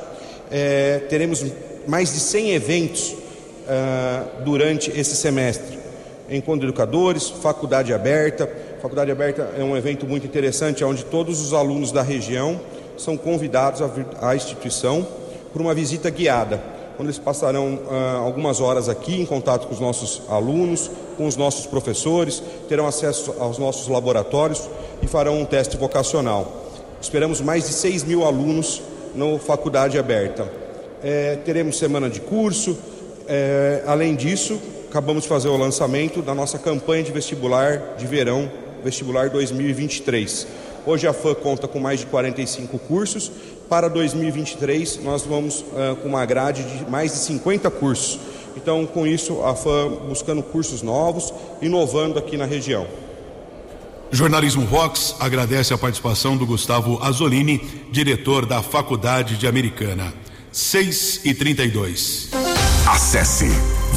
É, 0.51 0.99
teremos 1.09 1.43
mais 1.87 2.13
de 2.13 2.19
100 2.19 2.51
eventos 2.51 3.15
uh, 3.61 4.43
durante 4.43 4.91
esse 4.91 5.15
semestre. 5.15 5.79
Encontro 6.29 6.61
de 6.61 6.67
educadores, 6.67 7.29
faculdade 7.29 7.93
aberta. 7.93 8.49
Faculdade 8.81 9.11
aberta 9.11 9.49
é 9.57 9.63
um 9.63 9.75
evento 9.75 10.05
muito 10.05 10.25
interessante, 10.25 10.83
onde 10.83 11.05
todos 11.05 11.41
os 11.41 11.53
alunos 11.53 11.91
da 11.91 12.01
região 12.01 12.59
são 12.97 13.17
convidados 13.17 13.81
à 14.21 14.35
instituição 14.35 15.05
por 15.51 15.61
uma 15.61 15.73
visita 15.73 16.09
guiada, 16.09 16.61
onde 16.99 17.07
eles 17.07 17.19
passarão 17.19 17.75
uh, 17.75 18.17
algumas 18.23 18.59
horas 18.59 18.87
aqui 18.89 19.19
em 19.21 19.25
contato 19.25 19.67
com 19.67 19.73
os 19.73 19.79
nossos 19.79 20.21
alunos, 20.29 20.89
com 21.17 21.27
os 21.27 21.35
nossos 21.35 21.65
professores, 21.65 22.41
terão 22.67 22.87
acesso 22.87 23.33
aos 23.39 23.57
nossos 23.57 23.87
laboratórios 23.87 24.69
e 25.01 25.07
farão 25.07 25.39
um 25.39 25.45
teste 25.45 25.77
vocacional. 25.77 26.61
Esperamos 27.01 27.41
mais 27.41 27.67
de 27.67 27.73
6 27.73 28.03
mil 28.03 28.25
alunos 28.25 28.81
na 29.15 29.39
faculdade 29.39 29.97
aberta. 29.97 30.47
É, 31.03 31.35
teremos 31.37 31.77
semana 31.77 32.09
de 32.09 32.19
curso. 32.19 32.77
É, 33.27 33.83
além 33.87 34.15
disso, 34.15 34.59
acabamos 34.89 35.23
de 35.23 35.29
fazer 35.29 35.47
o 35.47 35.57
lançamento 35.57 36.21
da 36.21 36.35
nossa 36.35 36.59
campanha 36.59 37.03
de 37.03 37.11
vestibular 37.11 37.95
de 37.97 38.05
verão, 38.05 38.51
vestibular 38.83 39.29
2023. 39.29 40.47
Hoje 40.85 41.07
a 41.07 41.13
FAM 41.13 41.35
conta 41.35 41.67
com 41.67 41.79
mais 41.79 42.01
de 42.01 42.07
45 42.07 42.77
cursos. 42.79 43.31
Para 43.71 43.87
2023, 43.87 44.99
nós 45.01 45.21
vamos 45.21 45.61
uh, 45.61 45.95
com 46.01 46.09
uma 46.09 46.25
grade 46.25 46.61
de 46.61 46.91
mais 46.91 47.13
de 47.13 47.19
50 47.19 47.71
cursos. 47.71 48.19
Então, 48.57 48.85
com 48.85 49.07
isso, 49.07 49.41
a 49.45 49.55
FAM 49.55 49.91
buscando 50.09 50.43
cursos 50.43 50.81
novos, 50.81 51.33
inovando 51.61 52.19
aqui 52.19 52.35
na 52.35 52.43
região. 52.43 52.85
Jornalismo 54.11 54.65
Vox 54.65 55.15
agradece 55.21 55.73
a 55.73 55.77
participação 55.77 56.35
do 56.35 56.45
Gustavo 56.45 57.01
Azolini, 57.01 57.59
diretor 57.89 58.45
da 58.45 58.61
Faculdade 58.61 59.37
de 59.37 59.47
Americana. 59.47 60.13
6 60.51 61.21
e 61.23 61.33
32. 61.33 62.31
Acesse 62.85 63.47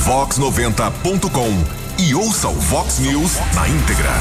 vox90.com 0.07 2.01
e 2.01 2.15
ouça 2.15 2.47
o 2.47 2.55
Vox 2.55 3.01
News 3.01 3.33
na 3.57 3.69
íntegra. 3.69 4.13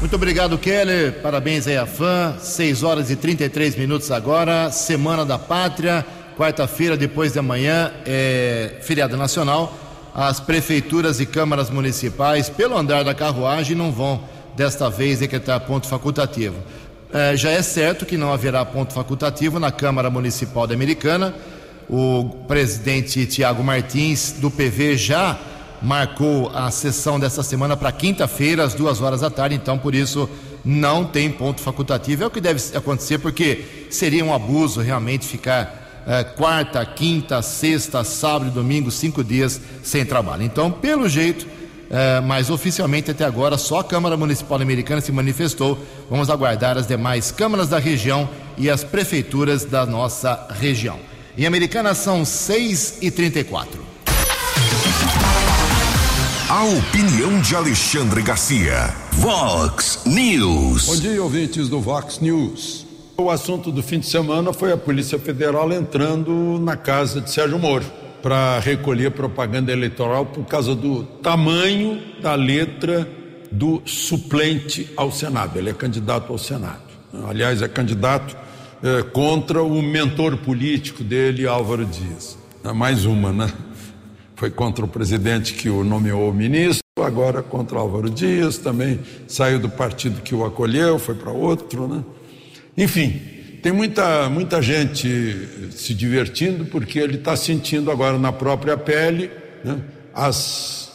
Muito 0.00 0.14
obrigado, 0.14 0.56
Keller. 0.56 1.20
Parabéns 1.20 1.66
aí 1.66 1.76
à 1.76 1.86
fã. 1.86 2.36
6 2.38 2.82
horas 2.82 3.10
e 3.10 3.16
33 3.16 3.76
minutos 3.76 4.10
agora. 4.10 4.70
Semana 4.70 5.24
da 5.24 5.38
Pátria. 5.38 6.06
Quarta-feira, 6.36 6.96
depois 6.96 7.32
de 7.32 7.38
amanhã, 7.40 7.92
é 8.06 8.76
feriado 8.80 9.16
nacional 9.16 9.76
as 10.20 10.40
prefeituras 10.40 11.20
e 11.20 11.26
câmaras 11.26 11.70
municipais, 11.70 12.48
pelo 12.48 12.76
andar 12.76 13.04
da 13.04 13.14
carruagem, 13.14 13.76
não 13.76 13.92
vão 13.92 14.20
desta 14.56 14.90
vez 14.90 15.20
decretar 15.20 15.60
ponto 15.60 15.86
facultativo. 15.86 16.56
É, 17.12 17.36
já 17.36 17.50
é 17.50 17.62
certo 17.62 18.04
que 18.04 18.16
não 18.16 18.32
haverá 18.32 18.64
ponto 18.64 18.92
facultativo 18.92 19.60
na 19.60 19.70
Câmara 19.70 20.10
Municipal 20.10 20.66
da 20.66 20.74
Americana. 20.74 21.32
O 21.88 22.30
presidente 22.48 23.24
Tiago 23.26 23.62
Martins, 23.62 24.32
do 24.32 24.50
PV, 24.50 24.96
já 24.96 25.38
marcou 25.82 26.50
a 26.54 26.70
sessão 26.70 27.18
dessa 27.18 27.42
semana 27.42 27.76
para 27.76 27.92
quinta-feira, 27.92 28.64
às 28.64 28.74
duas 28.74 29.00
horas 29.00 29.20
da 29.20 29.30
tarde, 29.30 29.54
então 29.54 29.78
por 29.78 29.94
isso 29.94 30.28
não 30.64 31.04
tem 31.04 31.30
ponto 31.30 31.60
facultativo. 31.60 32.24
É 32.24 32.26
o 32.26 32.30
que 32.30 32.40
deve 32.40 32.60
acontecer, 32.76 33.18
porque 33.18 33.86
seria 33.90 34.24
um 34.24 34.34
abuso 34.34 34.80
realmente 34.80 35.26
ficar 35.26 36.04
é, 36.06 36.24
quarta, 36.24 36.84
quinta, 36.84 37.40
sexta, 37.42 38.02
sábado 38.02 38.48
e 38.48 38.50
domingo, 38.50 38.90
cinco 38.90 39.22
dias 39.22 39.60
sem 39.82 40.04
trabalho. 40.04 40.42
Então, 40.42 40.70
pelo 40.70 41.08
jeito, 41.08 41.46
é, 41.90 42.20
mas 42.20 42.50
oficialmente 42.50 43.10
até 43.10 43.24
agora 43.24 43.56
só 43.56 43.80
a 43.80 43.84
Câmara 43.84 44.16
Municipal 44.16 44.60
Americana 44.60 45.00
se 45.00 45.12
manifestou. 45.12 45.78
Vamos 46.10 46.28
aguardar 46.28 46.76
as 46.76 46.86
demais 46.86 47.30
câmaras 47.30 47.68
da 47.68 47.78
região 47.78 48.28
e 48.56 48.68
as 48.68 48.82
prefeituras 48.82 49.64
da 49.64 49.86
nossa 49.86 50.48
região. 50.58 50.98
Em 51.36 51.46
Americana 51.46 51.94
são 51.94 52.24
6 52.24 52.98
e 53.00 53.10
34 53.10 53.97
A 56.50 56.64
opinião 56.64 57.42
de 57.42 57.54
Alexandre 57.54 58.22
Garcia. 58.22 58.94
Vox 59.12 60.00
News. 60.06 60.86
Bom 60.86 60.96
dia, 60.96 61.22
ouvintes 61.22 61.68
do 61.68 61.78
Vox 61.78 62.20
News. 62.20 62.86
O 63.18 63.28
assunto 63.30 63.70
do 63.70 63.82
fim 63.82 63.98
de 63.98 64.06
semana 64.06 64.50
foi 64.54 64.72
a 64.72 64.76
Polícia 64.78 65.18
Federal 65.18 65.70
entrando 65.70 66.58
na 66.58 66.74
casa 66.74 67.20
de 67.20 67.30
Sérgio 67.30 67.58
Moro 67.58 67.84
para 68.22 68.60
recolher 68.60 69.10
propaganda 69.10 69.70
eleitoral 69.70 70.24
por 70.24 70.42
causa 70.46 70.74
do 70.74 71.02
tamanho 71.22 72.00
da 72.22 72.34
letra 72.34 73.06
do 73.52 73.82
suplente 73.84 74.90
ao 74.96 75.12
Senado. 75.12 75.58
Ele 75.58 75.68
é 75.68 75.74
candidato 75.74 76.32
ao 76.32 76.38
Senado. 76.38 76.80
Aliás, 77.28 77.60
é 77.60 77.68
candidato 77.68 78.34
é, 78.82 79.02
contra 79.02 79.62
o 79.62 79.82
mentor 79.82 80.38
político 80.38 81.04
dele, 81.04 81.46
Álvaro 81.46 81.84
Dias. 81.84 82.38
É 82.64 82.72
mais 82.72 83.04
uma, 83.04 83.34
né? 83.34 83.52
Foi 84.38 84.50
contra 84.50 84.84
o 84.84 84.88
presidente 84.88 85.52
que 85.52 85.68
o 85.68 85.82
nomeou 85.82 86.32
ministro, 86.32 86.84
agora 87.04 87.42
contra 87.42 87.76
Álvaro 87.76 88.08
Dias, 88.08 88.56
também 88.56 89.00
saiu 89.26 89.58
do 89.58 89.68
partido 89.68 90.22
que 90.22 90.32
o 90.32 90.44
acolheu, 90.44 90.96
foi 90.96 91.16
para 91.16 91.32
outro, 91.32 91.88
né? 91.88 92.04
Enfim, 92.76 93.20
tem 93.60 93.72
muita, 93.72 94.30
muita 94.30 94.62
gente 94.62 95.72
se 95.72 95.92
divertindo 95.92 96.66
porque 96.66 97.00
ele 97.00 97.16
está 97.16 97.34
sentindo 97.34 97.90
agora 97.90 98.16
na 98.16 98.30
própria 98.30 98.76
pele 98.76 99.28
né, 99.64 99.80
as 100.14 100.88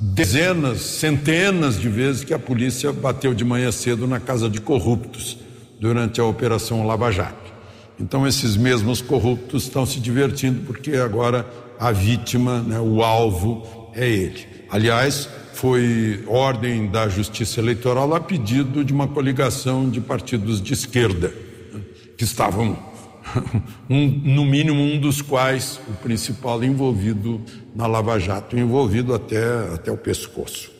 dezenas, 0.00 0.80
centenas 0.80 1.80
de 1.80 1.88
vezes 1.88 2.24
que 2.24 2.34
a 2.34 2.38
polícia 2.38 2.92
bateu 2.92 3.32
de 3.32 3.44
manhã 3.44 3.70
cedo 3.70 4.08
na 4.08 4.18
casa 4.18 4.50
de 4.50 4.60
corruptos 4.60 5.38
durante 5.78 6.20
a 6.20 6.24
Operação 6.24 6.84
Lava 6.84 7.12
Jato. 7.12 7.52
Então, 8.00 8.26
esses 8.26 8.56
mesmos 8.56 9.00
corruptos 9.00 9.64
estão 9.64 9.86
se 9.86 10.00
divertindo 10.00 10.62
porque 10.66 10.96
agora 10.96 11.46
a 11.78 11.92
vítima, 11.92 12.60
né, 12.60 12.80
o 12.80 13.02
alvo, 13.02 13.90
é 13.94 14.08
ele. 14.08 14.46
Aliás, 14.70 15.28
foi 15.54 16.22
ordem 16.26 16.86
da 16.86 17.08
Justiça 17.08 17.60
Eleitoral 17.60 18.14
a 18.14 18.20
pedido 18.20 18.84
de 18.84 18.92
uma 18.92 19.08
coligação 19.08 19.88
de 19.90 20.00
partidos 20.00 20.62
de 20.62 20.72
esquerda, 20.72 21.32
que 22.16 22.24
estavam, 22.24 22.78
um, 23.90 24.06
no 24.06 24.44
mínimo, 24.44 24.80
um 24.80 25.00
dos 25.00 25.20
quais 25.20 25.80
o 25.88 25.92
principal 25.94 26.62
envolvido 26.62 27.40
na 27.74 27.86
Lava 27.86 28.18
Jato, 28.18 28.56
envolvido 28.56 29.14
até, 29.14 29.74
até 29.74 29.90
o 29.90 29.96
pescoço. 29.96 30.70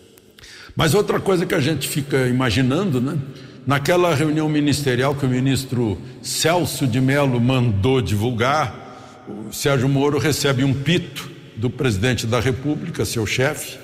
Mas 0.77 0.95
outra 0.95 1.19
coisa 1.19 1.45
que 1.45 1.57
a 1.57 1.61
gente 1.61 1.89
fica 1.89 2.29
imaginando, 2.29 3.01
né? 3.01 3.19
Naquela 3.67 4.15
reunião 4.15 4.49
ministerial 4.49 5.13
que 5.13 5.27
o 5.27 5.29
ministro 5.29 5.99
Celso 6.23 6.87
de 6.87 7.01
Mello 7.01 7.41
mandou 7.41 8.01
divulgar, 8.01 8.88
o 9.29 9.53
Sérgio 9.53 9.89
Moro 9.89 10.19
recebe 10.19 10.65
um 10.65 10.73
pito 10.73 11.31
do 11.57 11.69
presidente 11.69 12.27
da 12.27 12.41
República, 12.41 13.05
seu 13.05 13.27
chefe, 13.27 13.79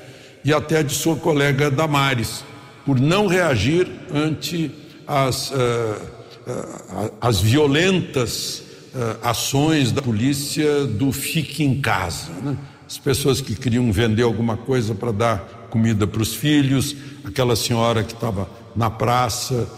e 0.44 0.52
até 0.52 0.82
de 0.82 0.94
sua 0.94 1.16
colega 1.16 1.70
Damares, 1.70 2.44
por 2.84 2.98
não 2.98 3.26
reagir 3.26 3.86
ante 4.12 4.70
as, 5.06 5.50
uh, 5.50 5.54
uh, 5.54 7.12
as 7.20 7.40
violentas 7.40 8.62
uh, 8.94 9.18
ações 9.22 9.92
da 9.92 10.00
polícia 10.00 10.86
do 10.86 11.12
fique 11.12 11.62
em 11.62 11.80
casa. 11.80 12.30
Né? 12.42 12.56
As 12.86 12.98
pessoas 12.98 13.40
que 13.40 13.54
queriam 13.54 13.90
vender 13.92 14.22
alguma 14.22 14.56
coisa 14.56 14.94
para 14.94 15.12
dar 15.12 15.68
comida 15.70 16.06
para 16.06 16.22
os 16.22 16.34
filhos, 16.34 16.94
aquela 17.24 17.56
senhora 17.56 18.02
que 18.04 18.12
estava 18.12 18.48
na 18.76 18.90
praça 18.90 19.68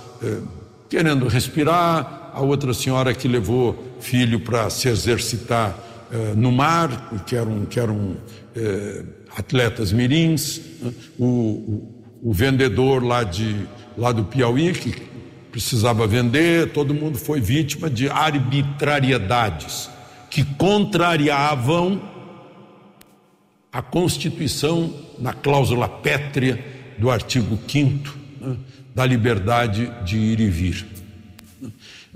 querendo 0.89 1.27
respirar, 1.27 2.31
a 2.35 2.41
outra 2.41 2.75
senhora 2.75 3.15
que 3.15 3.27
levou 3.27 3.86
filho 4.01 4.41
para 4.41 4.71
se 4.71 4.89
exercitar 4.89 5.79
no 6.37 6.53
mar, 6.53 7.25
que 7.27 7.35
eram, 7.35 7.65
que 7.65 7.81
eram 7.81 8.17
atletas 9.37 9.93
mirins, 9.93 10.61
né? 10.81 10.93
o, 11.19 11.25
o, 11.25 12.05
o, 12.31 12.33
vendedor 12.33 13.03
lá, 13.03 13.23
de, 13.23 13.67
lá 13.97 14.13
do 14.13 14.25
Piauí, 14.25 14.73
que 14.73 14.95
precisava 15.51 16.07
vender, 16.07 16.73
todo 16.73 16.95
mundo 16.95 17.19
foi 17.19 17.41
vítima 17.41 17.91
de 17.91 18.09
arbitrariedades 18.09 19.91
que 20.31 20.45
contrariavam 20.45 22.01
a 23.73 23.83
Constituição 23.83 24.95
na 25.19 25.33
cláusula 25.33 25.89
pétrea 25.89 26.63
do 26.99 27.11
artigo 27.11 27.59
5 27.69 28.19
né, 28.41 28.57
da 28.95 29.05
liberdade 29.05 29.91
de 30.05 30.17
ir 30.17 30.41
e 30.41 30.49
vir. 30.49 30.87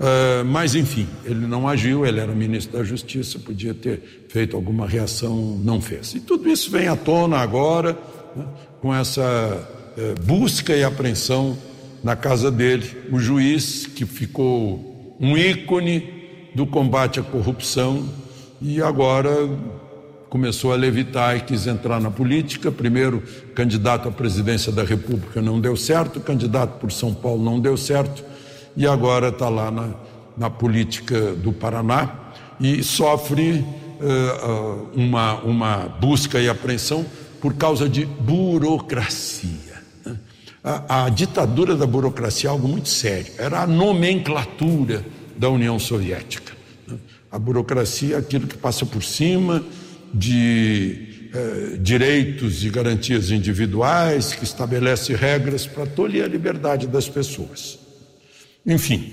Uh, 0.01 0.43
mas, 0.45 0.73
enfim, 0.73 1.07
ele 1.23 1.45
não 1.45 1.67
agiu, 1.67 2.03
ele 2.07 2.19
era 2.19 2.33
ministro 2.33 2.75
da 2.75 2.83
Justiça, 2.83 3.37
podia 3.37 3.71
ter 3.71 4.25
feito 4.29 4.55
alguma 4.55 4.87
reação, 4.87 5.59
não 5.63 5.79
fez. 5.79 6.15
E 6.15 6.19
tudo 6.19 6.49
isso 6.49 6.71
vem 6.71 6.87
à 6.87 6.95
tona 6.95 7.37
agora, 7.37 7.95
né, 8.35 8.43
com 8.81 8.91
essa 8.91 9.21
uh, 9.21 10.21
busca 10.23 10.75
e 10.75 10.83
apreensão 10.83 11.55
na 12.03 12.15
casa 12.15 12.49
dele. 12.49 12.91
O 13.11 13.19
juiz, 13.19 13.85
que 13.85 14.03
ficou 14.03 15.15
um 15.19 15.37
ícone 15.37 16.49
do 16.55 16.65
combate 16.65 17.19
à 17.19 17.23
corrupção, 17.23 18.03
e 18.59 18.81
agora 18.81 19.31
começou 20.31 20.73
a 20.73 20.75
levitar 20.75 21.37
e 21.37 21.41
quis 21.41 21.67
entrar 21.67 22.01
na 22.01 22.09
política. 22.09 22.71
Primeiro, 22.71 23.21
candidato 23.53 24.09
à 24.09 24.11
presidência 24.11 24.71
da 24.71 24.83
República 24.83 25.43
não 25.43 25.61
deu 25.61 25.77
certo, 25.77 26.19
candidato 26.19 26.79
por 26.79 26.91
São 26.91 27.13
Paulo 27.13 27.43
não 27.43 27.59
deu 27.59 27.77
certo 27.77 28.30
e 28.75 28.87
agora 28.87 29.29
está 29.29 29.49
lá 29.49 29.69
na, 29.71 29.89
na 30.37 30.49
política 30.49 31.33
do 31.33 31.51
Paraná 31.51 32.31
e 32.59 32.83
sofre 32.83 33.65
uh, 33.99 34.89
uma, 34.93 35.35
uma 35.41 35.77
busca 35.99 36.39
e 36.39 36.47
apreensão 36.47 37.05
por 37.39 37.55
causa 37.55 37.89
de 37.89 38.05
burocracia. 38.05 39.81
Né? 40.05 40.17
A, 40.63 41.05
a 41.05 41.09
ditadura 41.09 41.75
da 41.75 41.85
burocracia 41.85 42.49
é 42.49 42.51
algo 42.51 42.67
muito 42.67 42.89
sério, 42.89 43.33
era 43.37 43.61
a 43.61 43.67
nomenclatura 43.67 45.03
da 45.35 45.49
União 45.49 45.79
Soviética. 45.79 46.53
Né? 46.87 46.97
A 47.31 47.39
burocracia 47.39 48.15
é 48.15 48.19
aquilo 48.19 48.47
que 48.47 48.57
passa 48.57 48.85
por 48.85 49.03
cima 49.03 49.63
de 50.13 51.29
eh, 51.33 51.77
direitos 51.79 52.63
e 52.65 52.69
garantias 52.69 53.31
individuais, 53.31 54.33
que 54.33 54.43
estabelece 54.43 55.15
regras 55.15 55.65
para 55.65 55.85
tolher 55.85 56.25
a 56.25 56.27
liberdade 56.27 56.87
das 56.87 57.07
pessoas. 57.07 57.79
Enfim, 58.65 59.11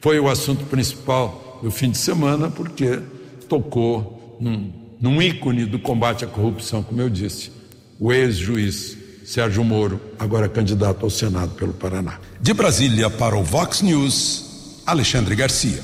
foi 0.00 0.18
o 0.20 0.28
assunto 0.28 0.64
principal 0.66 1.60
do 1.62 1.70
fim 1.70 1.90
de 1.90 1.98
semana, 1.98 2.50
porque 2.50 3.00
tocou 3.48 4.38
num, 4.40 4.72
num 5.00 5.20
ícone 5.20 5.64
do 5.64 5.78
combate 5.78 6.24
à 6.24 6.28
corrupção, 6.28 6.82
como 6.82 7.00
eu 7.00 7.10
disse, 7.10 7.50
o 7.98 8.12
ex-juiz 8.12 8.98
Sérgio 9.24 9.64
Moro, 9.64 10.00
agora 10.18 10.48
candidato 10.48 11.04
ao 11.04 11.10
Senado 11.10 11.54
pelo 11.54 11.72
Paraná. 11.72 12.18
De 12.40 12.52
Brasília 12.52 13.08
para 13.08 13.36
o 13.36 13.42
Vox 13.42 13.80
News, 13.80 14.82
Alexandre 14.84 15.34
Garcia. 15.34 15.80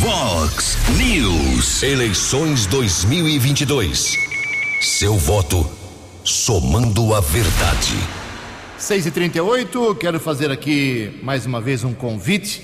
Vox 0.00 0.76
News, 0.98 1.82
eleições 1.82 2.66
2022. 2.66 4.16
Seu 4.80 5.16
voto 5.16 5.64
somando 6.24 7.14
a 7.14 7.20
verdade. 7.20 8.21
6 8.82 9.06
e 9.06 9.10
38 9.12 9.94
quero 9.94 10.18
fazer 10.18 10.50
aqui 10.50 11.20
mais 11.22 11.46
uma 11.46 11.60
vez 11.60 11.84
um 11.84 11.94
convite, 11.94 12.60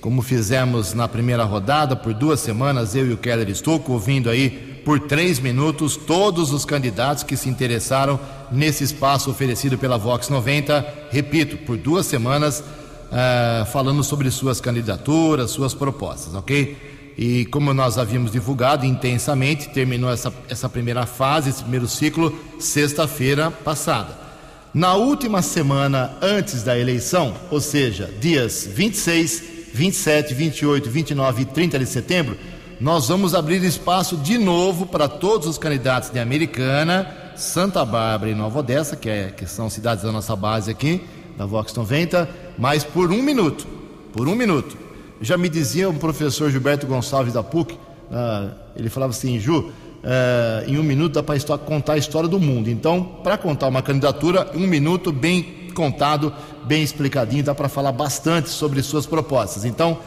como 0.00 0.20
fizemos 0.20 0.94
na 0.94 1.06
primeira 1.06 1.44
rodada, 1.44 1.94
por 1.94 2.12
duas 2.12 2.40
semanas, 2.40 2.96
eu 2.96 3.06
e 3.06 3.12
o 3.12 3.16
Keller 3.16 3.48
Estouco, 3.48 3.92
ouvindo 3.92 4.28
aí 4.28 4.50
por 4.84 4.98
três 4.98 5.38
minutos 5.38 5.96
todos 5.96 6.52
os 6.52 6.64
candidatos 6.64 7.22
que 7.22 7.36
se 7.36 7.48
interessaram 7.48 8.18
nesse 8.50 8.82
espaço 8.82 9.30
oferecido 9.30 9.78
pela 9.78 9.96
Vox 9.96 10.28
90, 10.28 10.84
repito, 11.08 11.56
por 11.58 11.76
duas 11.76 12.04
semanas, 12.04 12.58
uh, 12.58 13.64
falando 13.66 14.02
sobre 14.02 14.28
suas 14.32 14.60
candidaturas, 14.60 15.52
suas 15.52 15.72
propostas, 15.72 16.34
ok? 16.34 17.14
E 17.16 17.44
como 17.44 17.72
nós 17.72 17.96
havíamos 17.96 18.32
divulgado 18.32 18.84
intensamente, 18.84 19.68
terminou 19.68 20.10
essa, 20.10 20.34
essa 20.48 20.68
primeira 20.68 21.06
fase, 21.06 21.50
esse 21.50 21.62
primeiro 21.62 21.86
ciclo, 21.86 22.36
sexta-feira 22.58 23.52
passada. 23.52 24.29
Na 24.72 24.94
última 24.94 25.42
semana 25.42 26.12
antes 26.22 26.62
da 26.62 26.78
eleição, 26.78 27.34
ou 27.50 27.60
seja, 27.60 28.08
dias 28.20 28.68
26, 28.72 29.42
27, 29.74 30.32
28, 30.32 30.88
29 30.88 31.42
e 31.42 31.44
30 31.44 31.78
de 31.80 31.86
setembro, 31.86 32.36
nós 32.80 33.08
vamos 33.08 33.34
abrir 33.34 33.64
espaço 33.64 34.16
de 34.16 34.38
novo 34.38 34.86
para 34.86 35.08
todos 35.08 35.48
os 35.48 35.58
candidatos 35.58 36.10
de 36.10 36.20
Americana, 36.20 37.32
Santa 37.34 37.84
Bárbara 37.84 38.30
e 38.30 38.34
Nova 38.34 38.60
Odessa, 38.60 38.94
que, 38.94 39.10
é, 39.10 39.32
que 39.36 39.44
são 39.44 39.68
cidades 39.68 40.04
da 40.04 40.12
nossa 40.12 40.36
base 40.36 40.70
aqui, 40.70 41.04
da 41.36 41.44
Vox 41.46 41.74
90, 41.74 42.28
mas 42.56 42.84
por 42.84 43.10
um 43.10 43.22
minuto. 43.22 43.66
Por 44.12 44.28
um 44.28 44.36
minuto. 44.36 44.76
Já 45.20 45.36
me 45.36 45.48
dizia 45.48 45.90
um 45.90 45.98
professor 45.98 46.48
Gilberto 46.48 46.86
Gonçalves 46.86 47.32
da 47.32 47.42
PUC, 47.42 47.74
uh, 47.74 48.50
ele 48.76 48.88
falava 48.88 49.10
assim, 49.10 49.40
Ju, 49.40 49.72
Uh, 50.02 50.70
em 50.70 50.78
um 50.78 50.82
minuto 50.82 51.12
dá 51.12 51.22
para 51.22 51.38
contar 51.58 51.94
a 51.94 51.98
história 51.98 52.28
do 52.28 52.40
mundo. 52.40 52.70
Então, 52.70 53.02
para 53.22 53.36
contar 53.36 53.68
uma 53.68 53.82
candidatura, 53.82 54.50
um 54.54 54.66
minuto 54.66 55.12
bem 55.12 55.70
contado, 55.74 56.32
bem 56.64 56.82
explicadinho, 56.82 57.44
dá 57.44 57.54
para 57.54 57.68
falar 57.68 57.92
bastante 57.92 58.48
sobre 58.48 58.82
suas 58.82 59.06
propostas. 59.06 59.64
Então, 59.64 59.98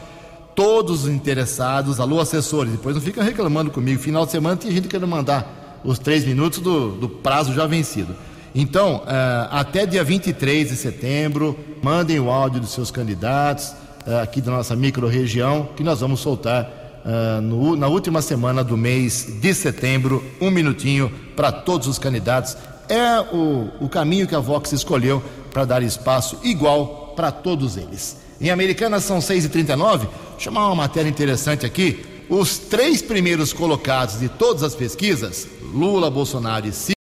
todos 0.54 1.04
os 1.04 1.10
interessados, 1.10 2.00
alô 2.00 2.20
assessores, 2.20 2.72
depois 2.72 2.94
não 2.96 3.02
fica 3.02 3.22
reclamando 3.22 3.70
comigo. 3.70 4.00
Final 4.00 4.26
de 4.26 4.32
semana 4.32 4.56
tem 4.56 4.70
gente 4.70 4.88
querendo 4.88 5.08
mandar 5.08 5.80
os 5.84 5.98
três 5.98 6.24
minutos 6.24 6.58
do, 6.58 6.92
do 6.92 7.08
prazo 7.08 7.52
já 7.52 7.66
vencido. 7.66 8.14
Então, 8.54 8.98
uh, 8.98 9.48
até 9.50 9.84
dia 9.84 10.04
23 10.04 10.68
de 10.68 10.76
setembro, 10.76 11.58
mandem 11.82 12.20
o 12.20 12.30
áudio 12.30 12.60
dos 12.60 12.70
seus 12.70 12.90
candidatos 12.90 13.74
uh, 14.06 14.18
aqui 14.22 14.40
da 14.40 14.52
nossa 14.52 14.76
micro-região, 14.76 15.68
que 15.76 15.82
nós 15.82 16.00
vamos 16.00 16.20
soltar 16.20 16.83
uh, 17.04 17.40
no, 17.40 17.76
na 17.76 17.86
última 17.88 18.22
semana 18.22 18.64
do 18.64 18.76
mês 18.76 19.26
de 19.40 19.54
setembro, 19.54 20.24
um 20.40 20.50
minutinho 20.50 21.12
para 21.36 21.52
todos 21.52 21.86
os 21.86 21.98
candidatos. 21.98 22.56
É 22.88 23.20
o, 23.20 23.70
o 23.80 23.88
caminho 23.88 24.26
que 24.26 24.34
a 24.34 24.40
Vox 24.40 24.72
escolheu 24.72 25.22
para 25.50 25.64
dar 25.64 25.82
espaço 25.82 26.38
igual 26.42 27.14
para 27.14 27.30
todos 27.30 27.76
eles. 27.76 28.16
Em 28.40 28.50
Americana 28.50 29.00
são 29.00 29.18
6h39. 29.18 30.08
Chamar 30.38 30.66
uma 30.66 30.74
matéria 30.74 31.08
interessante 31.08 31.64
aqui. 31.64 32.04
Os 32.28 32.58
três 32.58 33.00
primeiros 33.02 33.52
colocados 33.52 34.18
de 34.18 34.28
todas 34.28 34.62
as 34.62 34.74
pesquisas, 34.74 35.46
Lula, 35.72 36.10
Bolsonaro 36.10 36.66
e 36.66 36.72
Ciro, 36.72 36.94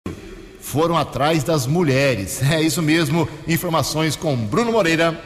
foram 0.60 0.96
atrás 0.96 1.44
das 1.44 1.66
mulheres. 1.66 2.40
É 2.50 2.60
isso 2.60 2.82
mesmo. 2.82 3.28
Informações 3.46 4.16
com 4.16 4.36
Bruno 4.36 4.72
Moreira. 4.72 5.18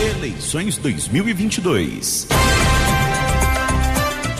Eleições 0.00 0.76
2022. 0.76 2.28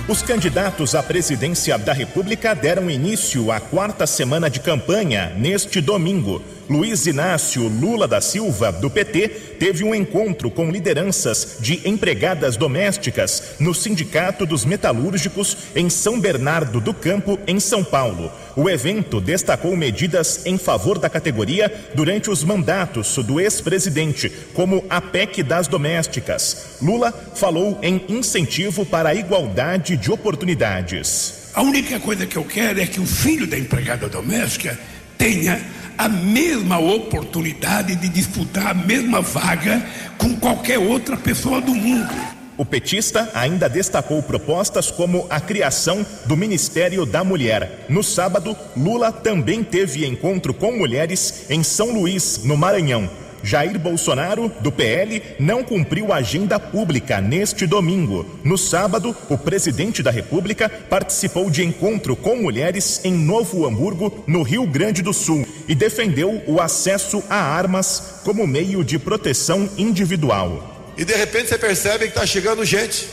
Os 0.09 0.23
candidatos 0.23 0.94
à 0.94 1.03
presidência 1.03 1.77
da 1.77 1.92
República 1.92 2.55
deram 2.55 2.90
início 2.90 3.53
à 3.53 3.61
quarta 3.61 4.07
semana 4.07 4.49
de 4.49 4.59
campanha 4.59 5.35
neste 5.37 5.83
domingo. 5.83 6.42
Luiz 6.69 7.07
Inácio 7.07 7.67
Lula 7.67 8.07
da 8.07 8.21
Silva, 8.21 8.71
do 8.71 8.91
PT, 8.91 9.29
teve 9.59 9.83
um 9.83 9.95
encontro 9.95 10.51
com 10.51 10.71
lideranças 10.71 11.57
de 11.61 11.81
empregadas 11.89 12.59
domésticas 12.59 13.55
no 13.59 13.73
Sindicato 13.73 14.45
dos 14.45 14.67
Metalúrgicos 14.67 15.57
em 15.75 15.89
São 15.89 16.21
Bernardo 16.21 16.79
do 16.79 16.93
Campo, 16.93 17.39
em 17.47 17.59
São 17.59 17.83
Paulo. 17.83 18.31
O 18.55 18.69
evento 18.69 19.19
destacou 19.19 19.75
medidas 19.75 20.45
em 20.45 20.59
favor 20.59 20.99
da 20.99 21.09
categoria 21.09 21.73
durante 21.95 22.29
os 22.29 22.45
mandatos 22.45 23.17
do 23.17 23.41
ex-presidente, 23.41 24.31
como 24.53 24.85
a 24.91 25.01
PEC 25.01 25.43
das 25.43 25.69
domésticas. 25.69 26.77
Lula 26.83 27.13
falou 27.35 27.79
em 27.83 28.05
incentivo 28.11 28.85
para 28.85 29.09
a 29.09 29.15
igualdade 29.15 29.97
de 29.97 30.11
oportunidades. 30.11 31.49
A 31.55 31.63
única 31.63 31.99
coisa 31.99 32.27
que 32.27 32.37
eu 32.37 32.45
quero 32.45 32.79
é 32.79 32.87
que 32.87 33.01
o 33.01 33.07
filho 33.07 33.47
da 33.47 33.59
empregada 33.59 34.07
doméstica 34.07 34.79
tenha 35.17 35.61
a 35.99 36.09
mesma 36.09 36.79
oportunidade 36.79 37.97
de 37.97 38.09
disputar 38.09 38.69
a 38.69 38.75
mesma 38.75 39.21
vaga 39.21 39.85
com 40.17 40.37
qualquer 40.37 40.79
outra 40.79 41.17
pessoa 41.17 41.61
do 41.61 41.75
mundo. 41.75 42.15
O 42.57 42.65
petista 42.65 43.31
ainda 43.35 43.69
destacou 43.69 44.23
propostas 44.23 44.91
como 44.91 45.27
a 45.29 45.41
criação 45.41 46.07
do 46.27 46.37
Ministério 46.37 47.05
da 47.05 47.23
Mulher. 47.25 47.87
No 47.89 48.03
sábado, 48.03 48.57
Lula 48.77 49.13
também 49.13 49.65
teve 49.65 50.07
encontro 50.07 50.55
com 50.55 50.73
mulheres 50.73 51.47
em 51.51 51.63
São 51.63 51.93
Luís, 51.93 52.41
no 52.45 52.57
Maranhão. 52.57 53.11
Jair 53.42 53.79
Bolsonaro, 53.79 54.53
do 54.61 54.70
PL, 54.70 55.22
não 55.38 55.62
cumpriu 55.62 56.12
a 56.12 56.16
agenda 56.16 56.59
pública 56.59 57.20
neste 57.20 57.66
domingo. 57.66 58.27
No 58.44 58.59
sábado, 58.59 59.16
o 59.29 59.38
presidente 59.38 60.03
da 60.03 60.11
República 60.11 60.68
participou 60.68 61.51
de 61.51 61.64
encontro 61.64 62.16
com 62.16 62.37
mulheres 62.37 63.01
em 63.05 63.12
Novo 63.12 63.66
Hamburgo, 63.66 64.24
no 64.27 64.42
Rio 64.42 64.66
Grande 64.66 65.03
do 65.03 65.12
Sul, 65.12 65.46
e 65.66 65.74
defendeu 65.74 66.42
o 66.46 66.61
acesso 66.61 67.22
a 67.29 67.37
armas 67.37 68.20
como 68.24 68.46
meio 68.46 68.85
de 68.85 68.98
proteção 68.98 69.68
individual. 69.77 70.92
E 70.96 71.05
de 71.05 71.14
repente 71.14 71.48
você 71.48 71.59
percebe 71.59 72.05
que 72.07 72.11
está 72.11 72.27
chegando 72.27 72.64
gente 72.64 73.09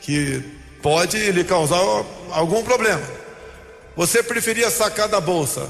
que 0.00 0.42
pode 0.82 1.32
lhe 1.32 1.44
causar 1.44 1.80
algum 2.30 2.62
problema. 2.62 3.02
Você 3.96 4.22
preferia 4.22 4.70
sacar 4.70 5.08
da 5.08 5.20
bolsa 5.20 5.68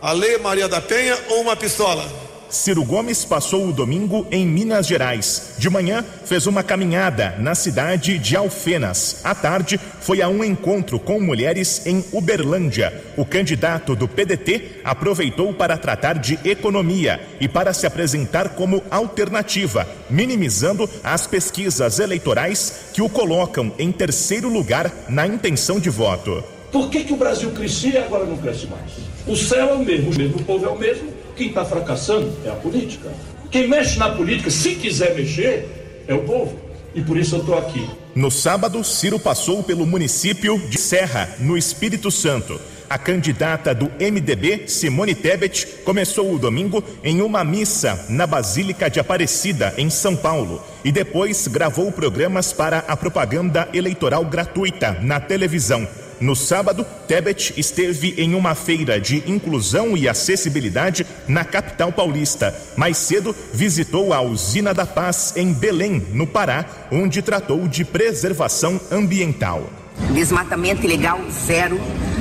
a 0.00 0.12
Lei 0.12 0.36
Maria 0.38 0.68
da 0.68 0.80
Penha 0.80 1.18
ou 1.30 1.40
uma 1.40 1.56
pistola? 1.56 2.06
Ciro 2.54 2.84
Gomes 2.84 3.24
passou 3.24 3.68
o 3.68 3.72
domingo 3.72 4.28
em 4.30 4.46
Minas 4.46 4.86
Gerais. 4.86 5.54
De 5.58 5.68
manhã, 5.68 6.04
fez 6.24 6.46
uma 6.46 6.62
caminhada 6.62 7.34
na 7.40 7.52
cidade 7.52 8.16
de 8.16 8.36
Alfenas. 8.36 9.20
À 9.24 9.34
tarde, 9.34 9.78
foi 10.00 10.22
a 10.22 10.28
um 10.28 10.44
encontro 10.44 11.00
com 11.00 11.20
mulheres 11.20 11.84
em 11.84 12.04
Uberlândia. 12.12 12.92
O 13.16 13.24
candidato 13.24 13.96
do 13.96 14.06
PDT 14.06 14.82
aproveitou 14.84 15.52
para 15.52 15.76
tratar 15.76 16.16
de 16.16 16.38
economia 16.44 17.20
e 17.40 17.48
para 17.48 17.72
se 17.72 17.88
apresentar 17.88 18.50
como 18.50 18.84
alternativa, 18.88 19.86
minimizando 20.08 20.88
as 21.02 21.26
pesquisas 21.26 21.98
eleitorais 21.98 22.90
que 22.92 23.02
o 23.02 23.08
colocam 23.08 23.72
em 23.80 23.90
terceiro 23.90 24.48
lugar 24.48 24.92
na 25.08 25.26
intenção 25.26 25.80
de 25.80 25.90
voto. 25.90 26.42
Por 26.70 26.88
que, 26.88 27.02
que 27.02 27.12
o 27.12 27.16
Brasil 27.16 27.50
crescia 27.50 27.94
e 27.94 27.98
agora 27.98 28.24
não 28.24 28.36
cresce 28.36 28.68
mais? 28.68 28.92
O 29.26 29.34
céu 29.34 29.70
é 29.70 29.74
o 29.74 29.84
mesmo, 29.84 30.12
o 30.12 30.16
mesmo 30.16 30.42
povo 30.44 30.64
é 30.66 30.68
o 30.68 30.78
mesmo 30.78 31.23
quem 31.36 31.48
está 31.48 31.64
fracassando 31.64 32.32
é 32.44 32.50
a 32.50 32.54
política. 32.54 33.10
Quem 33.50 33.68
mexe 33.68 33.98
na 33.98 34.10
política, 34.10 34.50
se 34.50 34.74
quiser 34.74 35.14
mexer, 35.14 36.02
é 36.06 36.14
o 36.14 36.22
povo. 36.22 36.58
E 36.94 37.02
por 37.02 37.16
isso 37.16 37.36
eu 37.36 37.40
estou 37.40 37.58
aqui. 37.58 37.88
No 38.14 38.30
sábado, 38.30 38.82
Ciro 38.84 39.18
passou 39.18 39.62
pelo 39.62 39.84
município 39.84 40.58
de 40.68 40.78
Serra, 40.78 41.28
no 41.40 41.58
Espírito 41.58 42.10
Santo. 42.10 42.60
A 42.88 42.98
candidata 42.98 43.74
do 43.74 43.86
MDB, 43.98 44.68
Simone 44.68 45.14
Tebet, 45.14 45.66
começou 45.84 46.32
o 46.32 46.38
domingo 46.38 46.84
em 47.02 47.22
uma 47.22 47.42
missa 47.42 48.06
na 48.08 48.26
Basílica 48.26 48.88
de 48.88 49.00
Aparecida, 49.00 49.74
em 49.76 49.90
São 49.90 50.14
Paulo, 50.14 50.62
e 50.84 50.92
depois 50.92 51.48
gravou 51.48 51.90
programas 51.90 52.52
para 52.52 52.84
a 52.86 52.96
propaganda 52.96 53.68
eleitoral 53.72 54.24
gratuita 54.24 54.98
na 55.00 55.18
televisão. 55.18 55.88
No 56.20 56.34
sábado, 56.34 56.86
Tebet 57.06 57.54
esteve 57.56 58.14
em 58.16 58.34
uma 58.34 58.54
feira 58.54 59.00
de 59.00 59.22
inclusão 59.30 59.96
e 59.96 60.08
acessibilidade 60.08 61.06
na 61.26 61.44
capital 61.44 61.92
paulista. 61.92 62.54
Mais 62.76 62.96
cedo, 62.96 63.34
visitou 63.52 64.12
a 64.12 64.20
Usina 64.20 64.72
da 64.72 64.86
Paz 64.86 65.34
em 65.36 65.52
Belém, 65.52 66.06
no 66.12 66.26
Pará, 66.26 66.88
onde 66.90 67.22
tratou 67.22 67.66
de 67.68 67.84
preservação 67.84 68.80
ambiental. 68.90 69.83
Desmatamento 70.12 70.84
ilegal, 70.84 71.20
zero. 71.30 71.80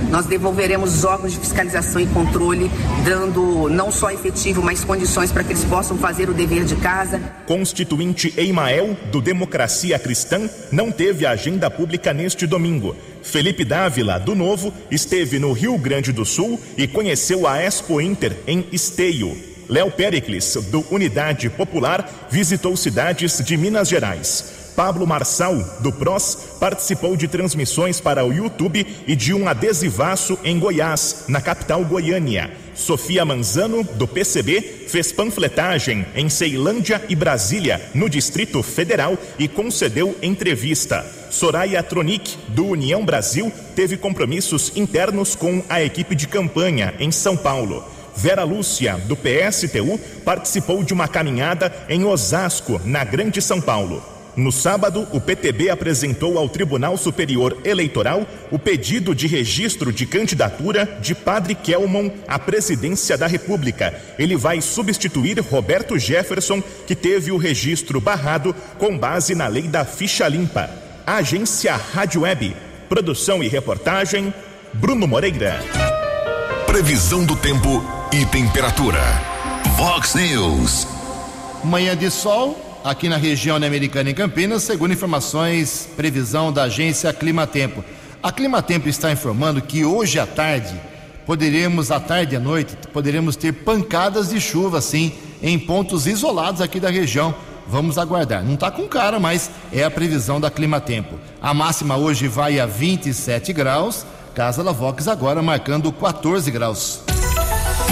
Nós 0.09 0.27
devolveremos 0.27 0.95
os 0.95 1.03
órgãos 1.03 1.31
de 1.31 1.39
fiscalização 1.39 1.99
e 1.99 2.05
controle, 2.05 2.69
dando 3.03 3.67
não 3.67 3.91
só 3.91 4.11
efetivo, 4.11 4.61
mas 4.61 4.83
condições 4.83 5.31
para 5.31 5.43
que 5.43 5.53
eles 5.53 5.63
possam 5.63 5.97
fazer 5.97 6.29
o 6.29 6.33
dever 6.33 6.65
de 6.65 6.75
casa. 6.75 7.19
Constituinte 7.47 8.31
Eimael, 8.37 8.95
do 9.11 9.19
Democracia 9.19 9.97
Cristã, 9.97 10.47
não 10.71 10.91
teve 10.91 11.25
agenda 11.25 11.69
pública 11.69 12.13
neste 12.13 12.45
domingo. 12.45 12.95
Felipe 13.23 13.65
Dávila, 13.65 14.19
do 14.19 14.35
Novo, 14.35 14.71
esteve 14.91 15.39
no 15.39 15.51
Rio 15.51 15.77
Grande 15.79 16.11
do 16.11 16.25
Sul 16.25 16.59
e 16.77 16.87
conheceu 16.87 17.47
a 17.47 17.59
Expo 17.59 17.99
Inter 17.99 18.37
em 18.45 18.67
Esteio. 18.71 19.35
Léo 19.67 19.89
Pericles, 19.89 20.55
do 20.69 20.85
Unidade 20.91 21.49
Popular, 21.49 22.27
visitou 22.29 22.77
cidades 22.77 23.43
de 23.43 23.57
Minas 23.57 23.87
Gerais. 23.87 24.62
Pablo 24.75 25.05
Marçal, 25.05 25.55
do 25.79 25.91
PROS, 25.91 26.57
participou 26.59 27.15
de 27.15 27.27
transmissões 27.27 28.01
para 28.01 28.25
o 28.25 28.33
YouTube 28.33 28.85
e 29.07 29.15
de 29.15 29.33
um 29.33 29.47
adesivaço 29.47 30.37
em 30.43 30.59
Goiás, 30.59 31.25
na 31.27 31.41
capital 31.41 31.83
Goiânia. 31.83 32.51
Sofia 32.75 33.23
Manzano, 33.23 33.83
do 33.83 34.07
PCB, 34.07 34.61
fez 34.87 35.11
panfletagem 35.11 36.05
em 36.15 36.27
Ceilândia 36.27 37.01
e 37.07 37.15
Brasília, 37.15 37.81
no 37.93 38.09
Distrito 38.09 38.63
Federal, 38.63 39.17
e 39.37 39.47
concedeu 39.47 40.17
entrevista. 40.21 41.05
Soraya 41.29 41.83
Tronic, 41.83 42.37
do 42.49 42.65
União 42.65 43.05
Brasil, 43.05 43.51
teve 43.75 43.97
compromissos 43.97 44.71
internos 44.75 45.35
com 45.35 45.63
a 45.69 45.81
equipe 45.83 46.15
de 46.15 46.27
campanha 46.27 46.93
em 46.99 47.11
São 47.11 47.37
Paulo. 47.37 47.83
Vera 48.15 48.43
Lúcia, 48.43 48.97
do 49.07 49.15
PSTU, 49.15 49.99
participou 50.23 50.83
de 50.83 50.93
uma 50.93 51.07
caminhada 51.07 51.73
em 51.89 52.03
Osasco, 52.03 52.79
na 52.85 53.03
Grande 53.03 53.41
São 53.41 53.59
Paulo. 53.59 54.12
No 54.35 54.51
sábado, 54.51 55.07
o 55.11 55.21
PTB 55.21 55.69
apresentou 55.69 56.39
ao 56.39 56.49
Tribunal 56.49 56.97
Superior 56.97 57.55
Eleitoral 57.63 58.25
o 58.49 58.57
pedido 58.57 59.13
de 59.13 59.27
registro 59.27 59.93
de 59.93 60.07
candidatura 60.07 60.97
de 60.99 61.13
Padre 61.13 61.53
Kelmon 61.53 62.09
à 62.27 62.39
presidência 62.39 63.15
da 63.15 63.27
República. 63.27 63.93
Ele 64.17 64.35
vai 64.35 64.59
substituir 64.59 65.39
Roberto 65.39 65.99
Jefferson, 65.99 66.63
que 66.87 66.95
teve 66.95 67.31
o 67.31 67.37
registro 67.37 68.01
barrado 68.01 68.55
com 68.79 68.97
base 68.97 69.35
na 69.35 69.47
lei 69.47 69.63
da 69.67 69.85
ficha 69.85 70.27
limpa. 70.27 70.67
Agência 71.05 71.75
Rádio 71.75 72.21
Web. 72.21 72.55
Produção 72.89 73.43
e 73.43 73.47
reportagem, 73.47 74.33
Bruno 74.73 75.07
Moreira. 75.07 75.59
Previsão 76.65 77.23
do 77.23 77.35
tempo 77.35 77.83
e 78.11 78.25
temperatura. 78.25 78.99
Vox 79.77 80.15
News. 80.15 80.87
Manhã 81.63 81.95
de 81.95 82.09
sol 82.09 82.72
aqui 82.83 83.07
na 83.07 83.17
região 83.17 83.55
americana 83.55 84.09
em 84.09 84.13
Campinas, 84.13 84.63
segundo 84.63 84.93
informações, 84.93 85.87
previsão 85.95 86.51
da 86.51 86.63
agência 86.63 87.13
Climatempo. 87.13 87.83
A 88.21 88.31
Climatempo 88.31 88.89
está 88.89 89.11
informando 89.11 89.61
que 89.61 89.85
hoje 89.85 90.19
à 90.19 90.25
tarde 90.27 90.73
poderemos, 91.25 91.91
à 91.91 91.99
tarde 91.99 92.33
e 92.33 92.37
à 92.37 92.39
noite, 92.39 92.75
poderemos 92.91 93.35
ter 93.35 93.53
pancadas 93.53 94.29
de 94.29 94.41
chuva, 94.41 94.81
sim, 94.81 95.13
em 95.41 95.57
pontos 95.57 96.07
isolados 96.07 96.61
aqui 96.61 96.79
da 96.79 96.89
região. 96.89 97.33
Vamos 97.65 97.97
aguardar. 97.97 98.43
Não 98.43 98.55
está 98.55 98.69
com 98.69 98.87
cara, 98.87 99.19
mas 99.19 99.49
é 99.71 99.83
a 99.83 99.91
previsão 99.91 100.39
da 100.39 100.51
Climatempo. 100.51 101.17
A 101.41 101.53
máxima 101.53 101.95
hoje 101.95 102.27
vai 102.27 102.59
a 102.59 102.65
27 102.65 103.53
graus, 103.53 104.05
Casa 104.35 104.63
da 104.63 104.71
Vox 104.71 105.07
agora 105.07 105.41
marcando 105.41 105.91
14 105.91 106.51
graus. 106.51 107.01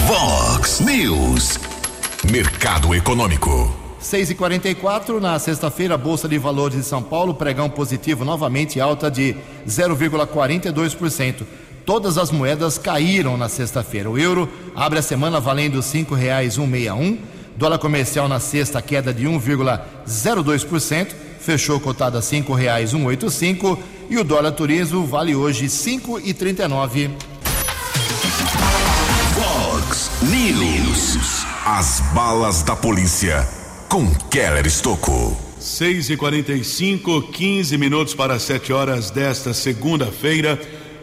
Vox 0.07 0.79
News. 0.81 1.57
Mercado 2.29 2.93
Econômico. 2.93 3.80
6 4.01 4.31
e 4.31 4.35
44 4.35 5.21
na 5.21 5.37
sexta-feira, 5.37 5.95
Bolsa 5.95 6.27
de 6.27 6.37
Valores 6.39 6.75
de 6.75 6.83
São 6.83 7.03
Paulo, 7.03 7.35
pregão 7.35 7.69
positivo, 7.69 8.25
novamente 8.25 8.81
alta 8.81 9.11
de 9.11 9.35
0,42%. 9.67 11.43
Todas 11.85 12.17
as 12.17 12.31
moedas 12.31 12.79
caíram 12.79 13.37
na 13.37 13.47
sexta-feira. 13.47 14.09
O 14.09 14.17
euro 14.17 14.49
abre 14.75 14.97
a 14.97 15.03
semana 15.03 15.39
valendo 15.39 15.75
R$ 15.75 15.83
5,161. 15.83 17.19
Dólar 17.55 17.77
comercial 17.77 18.27
na 18.27 18.39
sexta, 18.39 18.81
queda 18.81 19.13
de 19.13 19.25
1,02%, 19.25 21.13
fechou 21.39 21.79
cotado 21.79 22.17
a 22.17 22.21
R$ 22.21 22.25
5,185. 22.25 23.77
E 24.09 24.17
o 24.17 24.23
dólar 24.23 24.51
turismo 24.53 25.05
vale 25.05 25.35
hoje 25.35 25.63
R$ 25.63 25.67
5,39. 25.69 27.11
Fox 29.35 30.11
News. 30.23 31.45
As 31.65 32.01
balas 32.13 32.63
da 32.63 32.75
polícia 32.75 33.60
com 33.91 34.09
Keller 34.29 34.65
Estocou. 34.65 35.37
6 35.59 36.11
e 36.11 36.15
45 36.15 37.23
15 37.23 37.77
minutos 37.77 38.13
para 38.15 38.39
7 38.39 38.71
horas 38.71 39.11
desta 39.11 39.53
segunda-feira. 39.53 40.57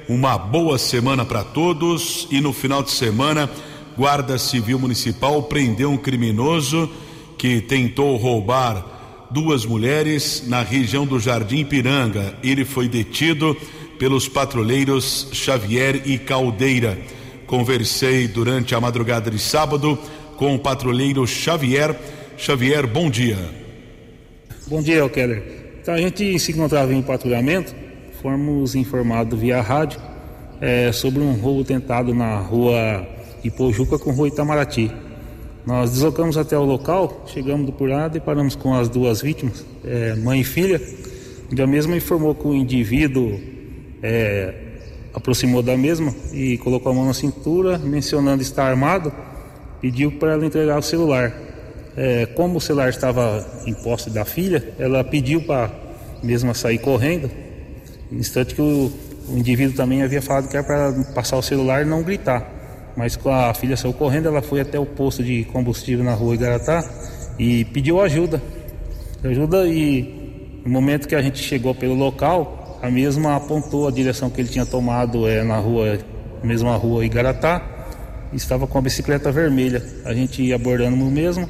Uma 0.08 0.38
boa 0.38 0.78
semana 0.78 1.22
para 1.22 1.44
todos 1.44 2.26
e 2.30 2.40
no 2.40 2.50
final 2.50 2.82
de 2.82 2.90
semana, 2.90 3.50
Guarda 3.94 4.38
Civil 4.38 4.78
Municipal 4.78 5.42
prendeu 5.42 5.90
um 5.90 5.98
criminoso 5.98 6.90
que 7.36 7.60
tentou 7.60 8.16
roubar 8.16 9.28
duas 9.30 9.66
mulheres 9.66 10.44
na 10.46 10.62
região 10.62 11.04
do 11.04 11.20
Jardim 11.20 11.66
Piranga. 11.66 12.38
Ele 12.42 12.64
foi 12.64 12.88
detido 12.88 13.54
pelos 13.98 14.26
patrulheiros 14.28 15.28
Xavier 15.30 16.00
e 16.06 16.16
Caldeira. 16.16 16.98
Conversei 17.46 18.26
durante 18.26 18.74
a 18.74 18.80
madrugada 18.80 19.30
de 19.30 19.38
sábado 19.38 19.98
com 20.38 20.54
o 20.54 20.58
patrulheiro 20.58 21.26
Xavier 21.26 21.94
Xavier, 22.38 22.86
bom 22.86 23.10
dia. 23.10 23.36
Bom 24.68 24.80
dia, 24.80 25.06
Keller. 25.08 25.42
Então 25.82 25.92
a 25.92 25.98
gente 25.98 26.38
se 26.38 26.52
encontrava 26.52 26.94
em 26.94 27.02
patrulhamento, 27.02 27.74
fomos 28.22 28.76
informados 28.76 29.36
via 29.40 29.60
rádio 29.60 30.00
é, 30.60 30.92
sobre 30.92 31.20
um 31.20 31.32
roubo 31.32 31.64
tentado 31.64 32.14
na 32.14 32.38
rua 32.38 33.04
Ipojuca 33.42 33.98
com 33.98 34.12
rua 34.12 34.28
Itamaraty. 34.28 34.88
Nós 35.66 35.90
deslocamos 35.90 36.38
até 36.38 36.56
o 36.56 36.62
local, 36.62 37.24
chegamos 37.26 37.68
por 37.72 37.90
lá, 37.90 38.06
deparamos 38.06 38.54
com 38.54 38.72
as 38.72 38.88
duas 38.88 39.20
vítimas, 39.20 39.66
é, 39.84 40.14
mãe 40.14 40.40
e 40.40 40.44
filha, 40.44 40.80
onde 41.50 41.60
a 41.60 41.66
mesma 41.66 41.96
informou 41.96 42.36
que 42.36 42.46
o 42.46 42.54
indivíduo 42.54 43.40
é, 44.00 44.54
aproximou 45.12 45.60
da 45.60 45.76
mesma 45.76 46.14
e 46.32 46.56
colocou 46.58 46.92
a 46.92 46.94
mão 46.94 47.04
na 47.04 47.14
cintura, 47.14 47.78
mencionando 47.78 48.42
estar 48.42 48.62
armado, 48.62 49.12
pediu 49.80 50.12
para 50.12 50.34
ela 50.34 50.46
entregar 50.46 50.78
o 50.78 50.82
celular. 50.82 51.47
É, 52.00 52.26
como 52.26 52.58
o 52.58 52.60
celular 52.60 52.90
estava 52.90 53.44
em 53.66 53.74
posse 53.74 54.08
da 54.08 54.24
filha, 54.24 54.72
ela 54.78 55.02
pediu 55.02 55.42
para 55.42 55.68
mesma 56.22 56.54
sair 56.54 56.78
correndo, 56.78 57.28
no 58.08 58.20
instante 58.20 58.54
que 58.54 58.62
o, 58.62 58.92
o 59.28 59.36
indivíduo 59.36 59.74
também 59.74 60.04
havia 60.04 60.22
falado 60.22 60.48
que 60.48 60.56
era 60.56 60.64
para 60.64 60.92
passar 61.12 61.36
o 61.36 61.42
celular 61.42 61.82
e 61.82 61.84
não 61.84 62.04
gritar. 62.04 62.48
Mas 62.96 63.16
com 63.16 63.30
a 63.30 63.52
filha 63.52 63.76
saiu 63.76 63.92
correndo, 63.92 64.28
ela 64.28 64.40
foi 64.40 64.60
até 64.60 64.78
o 64.78 64.86
posto 64.86 65.24
de 65.24 65.42
combustível 65.46 66.04
na 66.04 66.14
rua 66.14 66.36
Igaratá 66.36 66.88
e 67.36 67.64
pediu 67.64 68.00
ajuda. 68.00 68.40
Ajuda 69.24 69.66
e 69.66 70.60
no 70.64 70.70
momento 70.70 71.08
que 71.08 71.16
a 71.16 71.20
gente 71.22 71.38
chegou 71.38 71.74
pelo 71.74 71.94
local, 71.94 72.78
a 72.80 72.88
mesma 72.88 73.34
apontou 73.34 73.88
a 73.88 73.90
direção 73.90 74.30
que 74.30 74.40
ele 74.40 74.48
tinha 74.48 74.64
tomado 74.64 75.26
é, 75.26 75.42
na 75.42 75.58
rua, 75.58 75.98
mesma 76.44 76.76
rua 76.76 77.04
Igaratá, 77.04 77.60
estava 78.32 78.68
com 78.68 78.78
a 78.78 78.82
bicicleta 78.82 79.32
vermelha. 79.32 79.82
A 80.04 80.14
gente 80.14 80.42
ia 80.42 80.54
abordando 80.54 80.96
no 80.96 81.10
mesmo, 81.10 81.48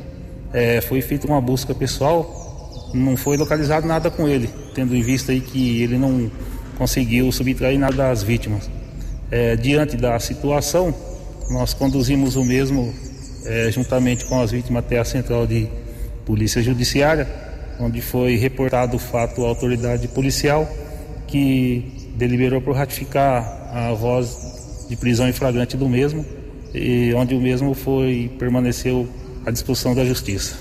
é, 0.53 0.81
foi 0.81 1.01
feita 1.01 1.27
uma 1.27 1.41
busca 1.41 1.75
pessoal, 1.75 2.91
não 2.95 3.17
foi 3.17 3.37
localizado 3.37 3.87
nada 3.87 4.11
com 4.11 4.29
ele, 4.29 4.49
tendo 4.75 4.95
em 4.97 5.03
vista 5.03 5.33
aí 5.33 5.41
que 5.41 5.83
ele 5.83 5.99
não 5.99 6.31
conseguiu 6.77 7.31
subtrair 7.33 7.79
nada 7.79 7.97
das 7.97 8.23
vítimas. 8.23 8.71
É, 9.31 9.57
diante 9.57 9.97
da 9.97 10.19
situação, 10.19 10.95
nós 11.51 11.75
conduzimos 11.75 12.37
o 12.37 12.45
mesmo 12.45 12.95
é, 13.45 13.71
juntamente 13.71 14.25
com 14.25 14.41
as 14.41 14.51
vítimas 14.51 14.85
até 14.85 14.99
a 14.99 15.05
central 15.05 15.47
de 15.47 15.69
polícia 16.25 16.63
judiciária, 16.63 17.27
onde 17.81 18.01
foi 18.01 18.37
reportado 18.37 18.97
o 18.97 18.99
fato 18.99 19.45
à 19.45 19.49
autoridade 19.49 20.09
policial 20.09 20.69
que 21.27 22.13
deliberou 22.17 22.61
por 22.61 22.75
ratificar 22.75 23.71
a 23.73 23.93
voz 23.93 24.87
de 24.89 24.97
prisão 24.97 25.29
em 25.29 25.33
flagrante 25.33 25.77
do 25.77 25.89
mesmo, 25.89 26.25
e 26.75 27.13
onde 27.15 27.35
o 27.35 27.41
mesmo 27.41 27.75
foi 27.75 28.31
permaneceu 28.39 29.07
à 29.49 29.51
disposição 29.51 29.95
da 29.95 30.05
justiça. 30.05 30.57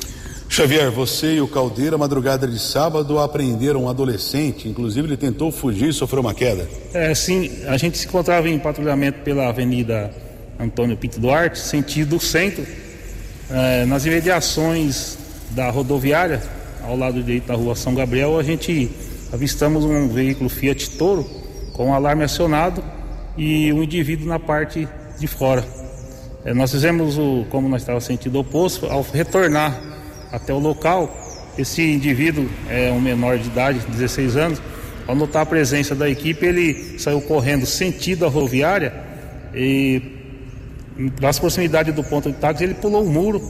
Xavier, 0.50 0.90
você 0.90 1.36
e 1.36 1.42
o 1.42 1.48
Caldeira, 1.48 1.98
madrugada 1.98 2.48
de 2.48 2.58
sábado, 2.58 3.20
apreenderam 3.20 3.84
um 3.84 3.90
adolescente. 3.90 4.68
Inclusive, 4.68 5.08
ele 5.08 5.18
tentou 5.18 5.52
fugir 5.52 5.90
e 5.90 5.94
sofreu 5.94 6.22
uma 6.22 6.34
queda. 6.34 6.68
É, 6.94 7.14
sim, 7.14 7.52
a 7.68 7.76
gente 7.76 7.98
se 7.98 8.08
encontrava 8.08 8.48
em 8.48 8.58
patrulhamento 8.58 9.20
pela 9.20 9.50
Avenida 9.50 10.10
Antônio 10.58 10.96
Pinto 10.96 11.20
Duarte, 11.20 11.60
sentido 11.60 12.20
centro, 12.20 12.66
é, 13.50 13.86
nas 13.86 14.06
imediações 14.06 15.18
da 15.52 15.70
rodoviária, 15.70 16.42
ao 16.84 16.96
lado 16.98 17.22
direito 17.22 17.48
da 17.48 17.56
rua 17.56 17.76
São 17.76 17.94
Gabriel, 17.94 18.40
a 18.40 18.44
gente 18.44 18.90
avistamos 19.32 19.84
um 19.84 20.08
veículo 20.08 20.50
Fiat 20.50 20.92
Toro 20.92 21.24
com 21.74 21.88
um 21.88 21.94
alarme 21.94 22.24
acionado 22.24 22.84
e 23.38 23.72
um 23.74 23.84
indivíduo 23.84 24.28
na 24.28 24.40
parte 24.40 24.88
de 25.20 25.28
fora. 25.28 25.87
É, 26.48 26.54
nós 26.54 26.72
fizemos 26.72 27.18
o, 27.18 27.46
como 27.50 27.68
nós 27.68 27.82
estávamos 27.82 28.06
sentido 28.06 28.40
oposto, 28.40 28.86
ao 28.86 29.02
retornar 29.02 29.78
até 30.32 30.54
o 30.54 30.60
local, 30.60 31.14
esse 31.58 31.82
indivíduo 31.82 32.48
é 32.70 32.90
um 32.90 33.02
menor 33.02 33.38
de 33.38 33.48
idade, 33.48 33.80
16 33.90 34.38
anos, 34.38 34.62
ao 35.06 35.14
notar 35.14 35.42
a 35.42 35.46
presença 35.46 35.94
da 35.94 36.10
equipe, 36.10 36.46
ele 36.46 36.98
saiu 37.00 37.20
correndo 37.20 37.66
sentido 37.66 38.26
a 38.26 38.30
rodoviária 38.30 38.94
e 39.54 40.02
nas 41.20 41.38
proximidades 41.38 41.94
do 41.94 42.02
ponto 42.02 42.32
de 42.32 42.38
táxi 42.38 42.64
ele 42.64 42.76
pulou 42.76 43.04
o 43.04 43.10
muro 43.10 43.42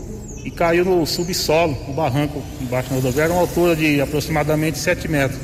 e 0.44 0.50
caiu 0.50 0.84
no 0.84 1.06
subsolo, 1.06 1.78
no 1.88 1.94
barranco 1.94 2.42
embaixo 2.60 2.90
da 2.90 2.96
rodoviária, 2.96 3.32
uma 3.32 3.42
altura 3.42 3.76
de 3.76 4.02
aproximadamente 4.02 4.80
7 4.80 5.08
metros. 5.08 5.40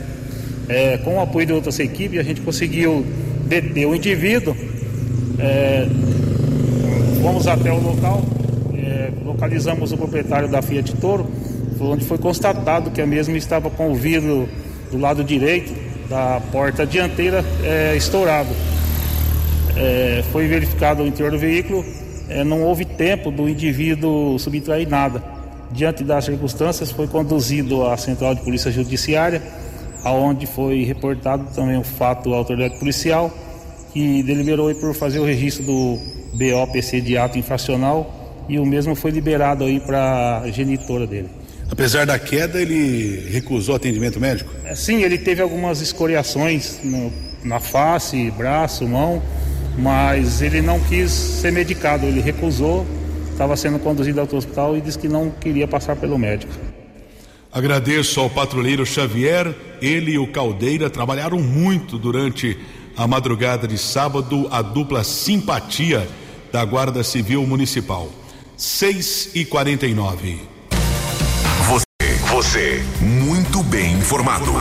É, 0.68 0.98
com 0.98 1.18
o 1.18 1.22
apoio 1.22 1.46
de 1.46 1.54
outras 1.54 1.78
equipes, 1.78 2.20
a 2.20 2.24
gente 2.24 2.42
conseguiu 2.42 3.06
deter 3.46 3.86
o 3.86 3.94
indivíduo. 3.94 4.58
É, 5.38 5.88
fomos 7.24 7.48
até 7.48 7.72
o 7.72 7.80
local, 7.80 8.22
é, 8.76 9.10
localizamos 9.24 9.94
o 9.94 9.98
proprietário 9.98 10.50
da 10.50 10.62
Fiat 10.62 10.94
Toro, 10.98 11.26
onde 11.80 12.04
foi 12.04 12.18
constatado 12.18 12.92
que 12.92 13.02
a 13.02 13.06
mesma 13.06 13.38
estava 13.38 13.70
com 13.70 13.94
o 13.94 13.96
vidro 13.96 14.50
do 14.92 14.98
lado 14.98 15.24
direito 15.24 15.74
da 16.10 16.42
porta 16.52 16.86
dianteira 16.86 17.42
é, 17.64 17.96
estourado. 17.96 18.50
É, 19.78 20.22
foi 20.34 20.48
verificado 20.48 21.02
o 21.02 21.08
interior 21.08 21.32
do 21.32 21.40
veículo, 21.40 21.86
não 22.46 22.62
houve 22.62 22.84
tempo 22.84 23.32
do 23.32 23.48
indivíduo 23.48 24.38
subtrair 24.38 24.90
nada. 24.90 25.24
Diante 25.72 26.04
das 26.04 26.26
circunstâncias, 26.26 26.92
foi 26.92 27.08
conduzido 27.08 27.86
à 27.88 27.96
Central 27.96 28.36
de 28.36 28.42
Polícia 28.42 28.70
Judiciária, 28.70 29.42
aonde 30.04 30.46
foi 30.46 30.84
reportado 30.84 31.46
também 31.56 31.78
o 31.78 31.84
fato 31.84 32.34
à 32.34 32.38
autoridade 32.38 32.78
policial, 32.78 33.32
que 33.94 34.22
deliberou 34.24 34.76
por 34.76 34.94
fazer 34.94 35.20
o 35.20 35.24
registro 35.24 35.64
do 35.64 36.23
BOPC 36.34 37.02
de 37.02 37.18
ato 37.18 37.38
infracional 37.38 38.46
e 38.50 38.60
o 38.60 38.66
mesmo 38.66 38.96
foi 38.96 39.12
liberado 39.12 39.64
aí 39.64 39.80
para 39.80 40.40
a 40.40 40.52
genitora 40.52 41.08
dele. 41.08 41.30
Apesar 41.70 42.06
da 42.06 42.20
queda, 42.20 42.62
ele 42.62 43.30
recusou 43.32 43.76
atendimento 43.76 44.20
médico? 44.20 44.52
É, 44.66 44.76
sim, 44.76 45.02
ele 45.02 45.18
teve 45.18 45.42
algumas 45.42 45.82
escoriações 45.82 46.80
no, 46.84 47.12
na 47.44 47.60
face, 47.60 48.30
braço, 48.32 48.88
mão, 48.88 49.22
mas 49.78 50.42
ele 50.42 50.62
não 50.62 50.80
quis 50.80 51.12
ser 51.12 51.52
medicado, 51.52 52.06
ele 52.06 52.22
recusou, 52.22 52.86
estava 53.32 53.56
sendo 53.56 53.80
conduzido 53.80 54.20
ao 54.20 54.28
hospital 54.32 54.78
e 54.78 54.82
disse 54.82 55.00
que 55.00 55.08
não 55.08 55.32
queria 55.32 55.68
passar 55.68 55.96
pelo 55.96 56.18
médico. 56.18 56.54
Agradeço 57.52 58.20
ao 58.20 58.30
patrulheiro 58.30 58.86
Xavier, 58.86 59.54
ele 59.82 60.12
e 60.12 60.20
o 60.20 60.28
Caldeira 60.28 60.90
trabalharam 60.90 61.40
muito 61.40 61.98
durante 61.98 62.58
a 62.96 63.08
madrugada 63.08 63.68
de 63.68 63.78
sábado, 63.78 64.48
a 64.52 64.62
dupla 64.62 65.04
simpatia 65.04 66.08
da 66.54 66.64
Guarda 66.64 67.04
Civil 67.04 67.48
Municipal. 67.48 68.12
6 68.56 69.32
e 69.34 69.44
49 69.44 70.40
Você, 71.68 72.14
você, 72.30 72.84
muito 73.02 73.64
bem 73.64 73.94
informado. 73.94 74.52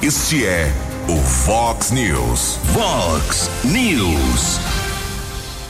Este 0.00 0.46
é 0.46 0.72
o 1.08 1.16
Fox 1.16 1.90
News. 1.90 2.60
Fox 2.72 3.50
News. 3.64 4.60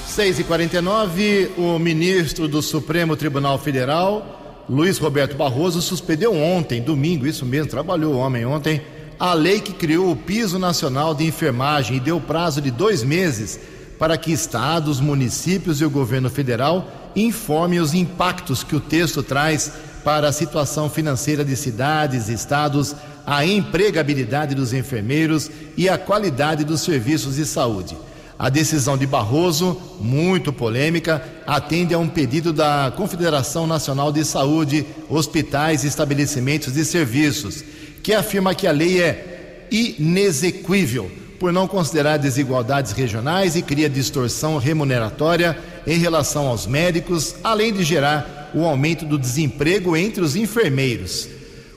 6 0.07 0.41
e 0.41 0.45
49 0.45 1.53
o 1.57 1.79
ministro 1.79 2.47
do 2.47 2.61
Supremo 2.61 3.17
Tribunal 3.17 3.59
Federal, 3.59 4.65
Luiz 4.69 4.99
Roberto 4.99 5.35
Barroso, 5.35 5.81
suspendeu 5.81 6.35
ontem, 6.35 6.83
domingo, 6.83 7.27
isso 7.27 7.47
mesmo, 7.47 7.71
trabalhou 7.71 8.13
o 8.13 8.19
homem 8.19 8.45
ontem, 8.45 8.83
a 9.19 9.33
lei 9.33 9.63
que 9.63 9.73
criou 9.73 10.11
o 10.11 10.17
Piso 10.17 10.59
Nacional 10.59 11.15
de 11.15 11.25
Enfermagem 11.25 11.97
e 11.97 12.01
deu 12.01 12.21
prazo 12.21 12.61
de 12.61 12.71
dois 12.71 13.03
meses 13.03 13.59
para 13.99 14.17
que 14.19 14.33
estados, 14.33 15.01
municípios 15.01 15.81
e 15.81 15.85
o 15.85 15.91
governo 15.91 16.29
federal 16.29 17.13
informem 17.15 17.79
os 17.79 17.95
impactos 17.95 18.65
que 18.65 18.75
o 18.75 18.81
texto 18.81 19.23
traz 19.23 19.73
para 20.05 20.29
a 20.29 20.33
situação 20.33 20.91
financeira 20.91 21.45
de 21.45 21.57
cidades, 21.57 22.29
estados, 22.29 22.95
a 23.27 23.47
empregabilidade 23.47 24.55
dos 24.55 24.73
enfermeiros 24.73 25.51
e 25.77 25.89
a 25.89 25.97
qualidade 25.97 26.65
dos 26.65 26.83
serviços 26.83 27.37
de 27.37 27.47
saúde. 27.47 27.97
A 28.39 28.51
decisão 28.51 28.99
de 28.99 29.07
Barroso, 29.07 29.81
muito 30.01 30.53
polêmica, 30.53 31.25
atende 31.47 31.95
a 31.95 31.99
um 31.99 32.09
pedido 32.09 32.53
da 32.53 32.93
Confederação 32.95 33.67
Nacional 33.67 34.11
de 34.13 34.25
Saúde, 34.25 34.85
Hospitais 35.09 35.85
e 35.85 35.87
Estabelecimentos 35.87 36.75
de 36.75 36.85
Serviços, 36.85 37.65
que 38.03 38.13
afirma 38.13 38.55
que 38.55 38.67
a 38.67 38.73
lei 38.73 39.01
é 39.01 39.67
inexequível 39.71 41.11
por 41.45 41.53
não 41.53 41.69
considerar 41.69 42.17
desigualdades 42.17 42.93
regionais 42.93 43.55
e 43.55 43.61
cria 43.61 43.87
distorção 43.87 44.57
remuneratória 44.57 45.59
em 45.87 45.99
relação 45.99 46.47
aos 46.47 46.67
médicos, 46.67 47.35
além 47.45 47.71
de 47.71 47.85
gerar 47.85 48.51
o 48.55 48.65
aumento 48.65 49.05
do 49.05 49.19
desemprego 49.19 49.95
entre 49.95 50.23
os 50.23 50.37
enfermeiros. 50.37 51.29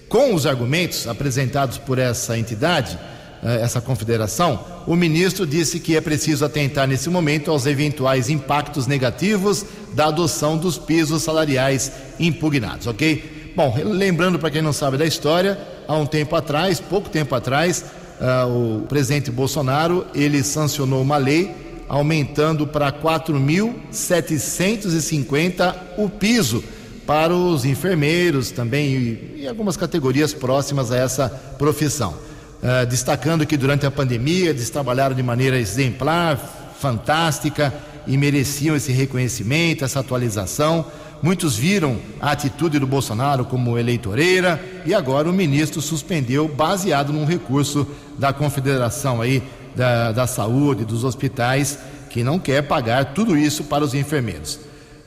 Com 0.08 0.34
os 0.34 0.46
argumentos 0.46 1.06
apresentados 1.06 1.78
por 1.78 2.00
essa 2.00 2.38
entidade, 2.38 2.98
eh, 3.44 3.60
essa 3.62 3.82
confederação, 3.82 4.64
o 4.88 4.96
ministro 4.96 5.46
disse 5.46 5.82
que 5.82 5.98
é 5.98 6.00
preciso 6.00 6.46
atentar 6.46 6.88
nesse 6.88 7.10
momento 7.10 7.52
aos 7.52 7.66
eventuais 7.66 8.30
impactos 8.30 8.88
negativos 8.88 9.66
da 9.94 10.06
adoção 10.06 10.58
dos 10.58 10.78
pisos 10.78 11.24
salariais 11.24 11.92
impugnados, 12.18 12.88
ok? 12.88 13.52
Bom, 13.54 13.76
lembrando 13.84 14.40
para 14.40 14.50
quem 14.50 14.62
não 14.62 14.72
sabe 14.72 14.96
da 14.96 15.06
história, 15.06 15.60
há 15.86 15.96
um 15.98 16.06
tempo 16.06 16.38
atrás, 16.38 16.80
pouco 16.80 17.10
tempo 17.10 17.36
atrás, 17.36 17.84
uh, 18.20 18.48
o 18.48 18.82
presidente 18.88 19.32
Bolsonaro 19.32 20.06
ele 20.14 20.44
sancionou 20.44 21.02
uma 21.02 21.18
lei 21.18 21.66
aumentando 21.90 22.68
para 22.68 22.92
4.750 22.92 25.76
o 25.98 26.10
piso 26.10 26.62
para 27.06 27.34
os 27.34 27.64
enfermeiros 27.64 28.52
também 28.52 28.88
e, 28.88 29.44
e 29.44 29.48
algumas 29.48 29.78
categorias 29.78 30.34
próximas 30.34 30.92
a 30.92 30.98
essa 30.98 31.30
profissão. 31.58 32.14
Uh, 32.62 32.86
destacando 32.88 33.46
que 33.46 33.56
durante 33.56 33.86
a 33.86 33.92
pandemia 33.92 34.50
eles 34.50 34.70
trabalharam 34.70 35.16
de 35.16 35.24
maneira 35.24 35.58
exemplar, 35.58 36.38
fantástica 36.80 37.74
e 38.06 38.18
mereciam 38.18 38.76
esse 38.76 38.92
reconhecimento, 38.92 39.86
essa 39.86 40.00
atualização. 40.00 40.86
Muitos 41.22 41.56
viram 41.56 41.98
a 42.22 42.32
atitude 42.32 42.78
do 42.78 42.86
Bolsonaro 42.86 43.44
como 43.46 43.78
eleitoreira 43.78 44.64
e 44.86 44.94
agora 44.94 45.30
o 45.30 45.34
ministro 45.34 45.82
suspendeu, 45.82 46.48
baseado 46.48 47.12
num 47.12 47.26
recurso 47.26 47.88
da 48.18 48.32
Confederação 48.32 49.22
aí 49.22 49.42
da, 49.76 50.12
da 50.12 50.28
Saúde, 50.28 50.86
dos 50.86 51.04
hospitais, 51.04 51.80
que 52.10 52.24
não 52.24 52.38
quer 52.38 52.64
pagar 52.64 53.14
tudo 53.14 53.36
isso 53.36 53.64
para 53.64 53.84
os 53.84 53.94
enfermeiros. 53.94 54.60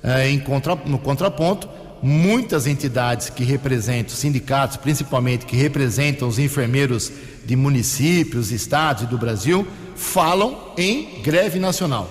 É, 0.03 0.37
contra, 0.39 0.75
no 0.75 0.99
contraponto, 0.99 1.69
muitas 2.03 2.67
entidades 2.67 3.31
que 3.31 3.45
representam, 3.45 4.15
sindicatos 4.15 4.77
principalmente, 4.79 5.47
que 5.47 5.57
representam 5.57 6.27
os 6.27 6.39
enfermeiros 6.39 7.13
de 7.45 7.55
municípios, 7.55 8.51
estados 8.51 9.05
e 9.05 9.07
do 9.07 9.19
Brasil, 9.19 9.67
falam 9.95 10.73
em 10.77 11.21
greve 11.23 11.59
nacional. 11.59 12.11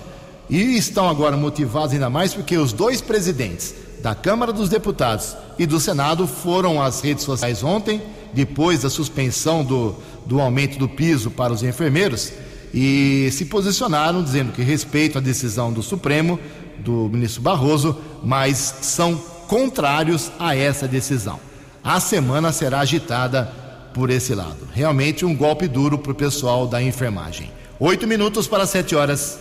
E 0.50 0.78
estão 0.78 1.08
agora 1.10 1.36
motivados 1.36 1.94
ainda 1.94 2.10
mais 2.10 2.34
porque 2.34 2.58
os 2.58 2.74
dois 2.74 3.02
presidentes 3.02 3.74
da 4.02 4.16
Câmara 4.16 4.54
dos 4.54 4.70
Deputados 4.70 5.36
e 5.58 5.66
do 5.66 5.80
Senado 5.80 6.26
foram 6.26 6.82
às 6.82 7.02
redes 7.02 7.24
sociais 7.24 7.64
ontem, 7.64 8.02
depois 8.34 8.82
da 8.82 8.90
suspensão 8.90 9.64
do, 9.64 9.96
do 10.26 10.40
aumento 10.40 10.78
do 10.78 10.88
piso 10.88 11.32
para 11.32 11.52
os 11.52 11.64
enfermeiros, 11.64 12.32
e 12.74 13.30
se 13.32 13.46
posicionaram 13.46 14.24
dizendo 14.24 14.52
que 14.52 14.62
respeitam 14.62 15.20
a 15.20 15.24
decisão 15.24 15.74
do 15.74 15.82
Supremo, 15.82 16.40
do 16.78 17.10
ministro 17.10 17.42
Barroso, 17.42 17.98
mas 18.24 18.58
são 18.82 19.16
contrários 19.48 20.32
a 20.40 20.56
essa 20.56 20.88
decisão. 20.88 21.40
A 21.84 22.00
semana 22.00 22.52
será 22.52 22.80
agitada 22.82 23.52
por 23.94 24.10
esse 24.10 24.36
lado. 24.36 24.68
Realmente 24.74 25.26
um 25.26 25.36
golpe 25.36 25.68
duro 25.68 25.98
para 25.98 26.12
o 26.12 26.16
pessoal 26.16 26.68
da 26.68 26.82
enfermagem. 26.82 27.52
Oito 27.80 28.06
minutos 28.06 28.48
para 28.48 28.68
sete 28.68 28.96
horas. 28.96 29.40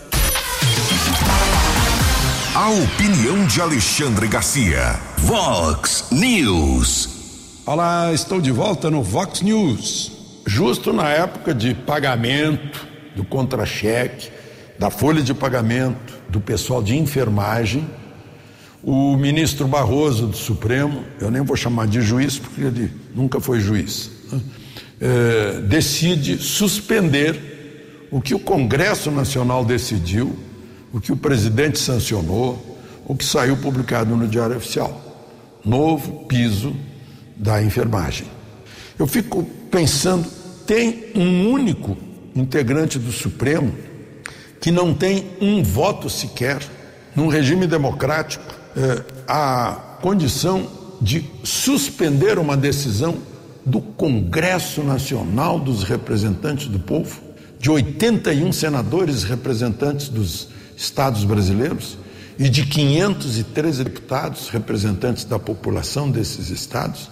A 2.61 2.67
opinião 2.71 3.47
de 3.47 3.61
Alexandre 3.61 4.27
Garcia. 4.27 4.99
Vox 5.19 6.07
News. 6.11 7.61
Olá, 7.65 8.11
estou 8.11 8.41
de 8.41 8.51
volta 8.51 8.91
no 8.91 9.01
Vox 9.01 9.41
News. 9.41 10.11
Justo 10.45 10.91
na 10.91 11.07
época 11.07 11.53
de 11.53 11.73
pagamento 11.73 12.85
do 13.15 13.23
contra-cheque, 13.23 14.29
da 14.77 14.89
folha 14.89 15.21
de 15.21 15.33
pagamento 15.33 16.13
do 16.27 16.41
pessoal 16.41 16.83
de 16.83 16.97
enfermagem, 16.97 17.87
O 18.83 19.15
ministro 19.15 19.65
Barroso 19.65 20.27
do 20.27 20.35
Supremo, 20.35 21.05
eu 21.21 21.31
nem 21.31 21.41
vou 21.41 21.55
chamar 21.55 21.87
de 21.87 22.01
juiz 22.01 22.37
porque 22.37 22.59
ele 22.59 22.91
nunca 23.15 23.39
foi 23.39 23.61
juiz, 23.61 24.11
né? 24.29 24.41
é, 24.99 25.61
decide 25.61 26.37
suspender 26.37 28.07
o 28.11 28.19
que 28.19 28.35
o 28.35 28.39
Congresso 28.39 29.09
Nacional 29.09 29.63
decidiu, 29.63 30.37
o 30.93 30.99
que 30.99 31.11
o 31.11 31.17
presidente 31.17 31.79
sancionou, 31.79 32.77
o 33.05 33.15
que 33.15 33.25
saiu 33.25 33.57
publicado 33.57 34.15
no 34.15 34.27
Diário 34.27 34.57
Oficial. 34.57 35.01
Novo 35.63 36.25
piso 36.25 36.75
da 37.35 37.61
enfermagem. 37.61 38.27
Eu 38.97 39.07
fico 39.07 39.43
pensando, 39.71 40.27
tem 40.65 41.05
um 41.15 41.49
único 41.49 41.97
integrante 42.35 42.99
do 42.99 43.11
Supremo 43.11 43.73
que 44.59 44.71
não 44.71 44.93
tem 44.93 45.31
um 45.39 45.63
voto 45.63 46.09
sequer 46.09 46.59
num 47.15 47.27
regime 47.27 47.65
democrático 47.65 48.43
eh, 48.75 49.03
a 49.27 49.97
condição 50.01 50.67
de 51.01 51.25
suspender 51.43 52.37
uma 52.37 52.57
decisão 52.57 53.17
do 53.65 53.79
Congresso 53.81 54.83
Nacional 54.83 55.59
dos 55.59 55.83
Representantes 55.83 56.67
do 56.67 56.79
Povo, 56.79 57.21
de 57.59 57.69
81 57.69 58.51
senadores 58.51 59.23
representantes 59.23 60.09
dos 60.09 60.49
estados 60.79 61.25
brasileiros 61.25 61.97
e 62.37 62.47
de 62.47 62.65
513 62.65 63.83
deputados 63.83 64.47
representantes 64.47 65.25
da 65.25 65.37
população 65.37 66.09
desses 66.09 66.49
estados, 66.49 67.11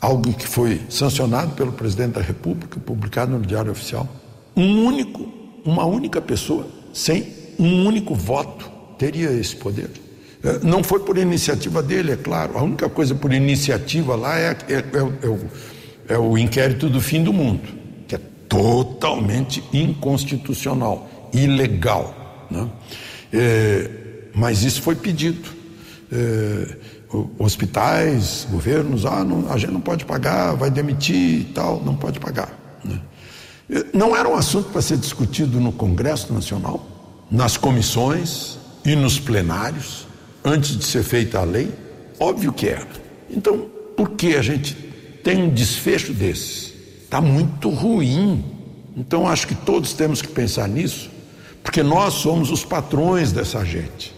algo 0.00 0.32
que 0.32 0.46
foi 0.46 0.80
sancionado 0.88 1.52
pelo 1.56 1.72
presidente 1.72 2.12
da 2.12 2.20
República, 2.20 2.78
publicado 2.78 3.32
no 3.32 3.44
Diário 3.44 3.72
Oficial. 3.72 4.08
Um 4.56 4.84
único, 4.84 5.28
uma 5.64 5.84
única 5.84 6.20
pessoa, 6.20 6.68
sem 6.94 7.26
um 7.58 7.84
único 7.84 8.14
voto, 8.14 8.70
teria 8.96 9.32
esse 9.32 9.56
poder. 9.56 9.90
É, 10.44 10.60
não 10.62 10.84
foi 10.84 11.00
por 11.00 11.18
iniciativa 11.18 11.82
dele, 11.82 12.12
é 12.12 12.16
claro. 12.16 12.56
A 12.56 12.62
única 12.62 12.88
coisa 12.88 13.12
por 13.12 13.32
iniciativa 13.32 14.14
lá 14.14 14.38
é, 14.38 14.56
é, 14.68 14.84
é, 15.22 15.28
o, 15.28 15.38
é 16.08 16.18
o 16.18 16.38
inquérito 16.38 16.88
do 16.88 17.00
fim 17.00 17.24
do 17.24 17.32
mundo, 17.32 17.68
que 18.06 18.14
é 18.14 18.20
totalmente 18.48 19.64
inconstitucional, 19.72 21.28
ilegal. 21.34 22.19
Né? 22.50 22.68
É, 23.32 23.90
mas 24.34 24.62
isso 24.62 24.82
foi 24.82 24.94
pedido. 24.94 25.48
É, 26.12 26.76
hospitais, 27.38 28.46
governos, 28.50 29.04
ah, 29.04 29.24
não, 29.24 29.50
a 29.52 29.58
gente 29.58 29.72
não 29.72 29.80
pode 29.80 30.04
pagar, 30.04 30.54
vai 30.54 30.70
demitir 30.70 31.40
e 31.40 31.44
tal, 31.44 31.82
não 31.84 31.96
pode 31.96 32.20
pagar. 32.20 32.80
Né? 32.84 33.00
É, 33.68 33.84
não 33.96 34.16
era 34.16 34.28
um 34.28 34.34
assunto 34.34 34.70
para 34.70 34.80
ser 34.80 34.96
discutido 34.96 35.60
no 35.60 35.72
Congresso 35.72 36.32
Nacional, 36.32 36.86
nas 37.30 37.56
comissões 37.56 38.58
e 38.84 38.94
nos 38.94 39.18
plenários 39.18 40.06
antes 40.44 40.76
de 40.76 40.84
ser 40.84 41.02
feita 41.02 41.38
a 41.38 41.44
lei? 41.44 41.72
Óbvio 42.18 42.52
que 42.52 42.68
era. 42.68 42.86
Então, 43.28 43.68
por 43.96 44.10
que 44.10 44.36
a 44.36 44.42
gente 44.42 44.74
tem 45.22 45.42
um 45.42 45.50
desfecho 45.50 46.12
desses? 46.12 46.72
Está 47.02 47.20
muito 47.20 47.68
ruim. 47.68 48.44
Então, 48.96 49.28
acho 49.28 49.46
que 49.46 49.54
todos 49.54 49.92
temos 49.92 50.20
que 50.20 50.28
pensar 50.28 50.68
nisso, 50.68 51.10
porque 51.62 51.82
nós 51.82 52.14
somos 52.14 52.50
os 52.50 52.64
patrões 52.64 53.32
dessa 53.32 53.64
gente. 53.64 54.14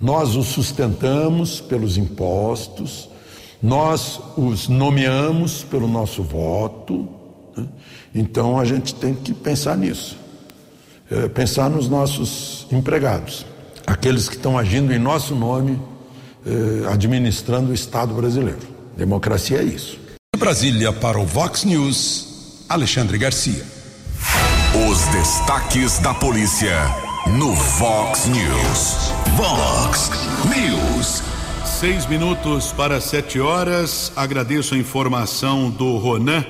Nós 0.00 0.34
os 0.34 0.46
sustentamos 0.48 1.60
pelos 1.60 1.96
impostos, 1.96 3.08
nós 3.62 4.20
os 4.36 4.68
nomeamos 4.68 5.62
pelo 5.62 5.86
nosso 5.86 6.22
voto. 6.22 7.08
Né? 7.56 7.66
Então, 8.14 8.58
a 8.58 8.64
gente 8.64 8.94
tem 8.94 9.14
que 9.14 9.34
pensar 9.34 9.76
nisso. 9.76 10.16
É, 11.10 11.28
pensar 11.28 11.68
nos 11.68 11.88
nossos 11.88 12.66
empregados 12.72 13.44
aqueles 13.90 14.28
que 14.28 14.36
estão 14.36 14.56
agindo 14.56 14.92
em 14.92 14.98
nosso 14.98 15.34
nome, 15.34 15.80
eh, 16.46 16.86
administrando 16.90 17.72
o 17.72 17.74
Estado 17.74 18.14
brasileiro. 18.14 18.60
Democracia 18.96 19.58
é 19.58 19.64
isso. 19.64 19.98
De 20.34 20.38
Brasília 20.38 20.92
para 20.92 21.18
o 21.18 21.26
Vox 21.26 21.64
News, 21.64 22.64
Alexandre 22.68 23.18
Garcia. 23.18 23.79
Os 24.72 25.04
destaques 25.08 25.98
da 25.98 26.14
polícia 26.14 26.94
no 27.36 27.52
Vox 27.54 28.26
News. 28.28 29.12
Vox 29.36 30.12
News. 30.44 31.24
Seis 31.66 32.06
minutos 32.06 32.70
para 32.70 33.00
sete 33.00 33.40
horas. 33.40 34.12
Agradeço 34.14 34.76
a 34.76 34.78
informação 34.78 35.70
do 35.70 35.96
Ronan 35.96 36.44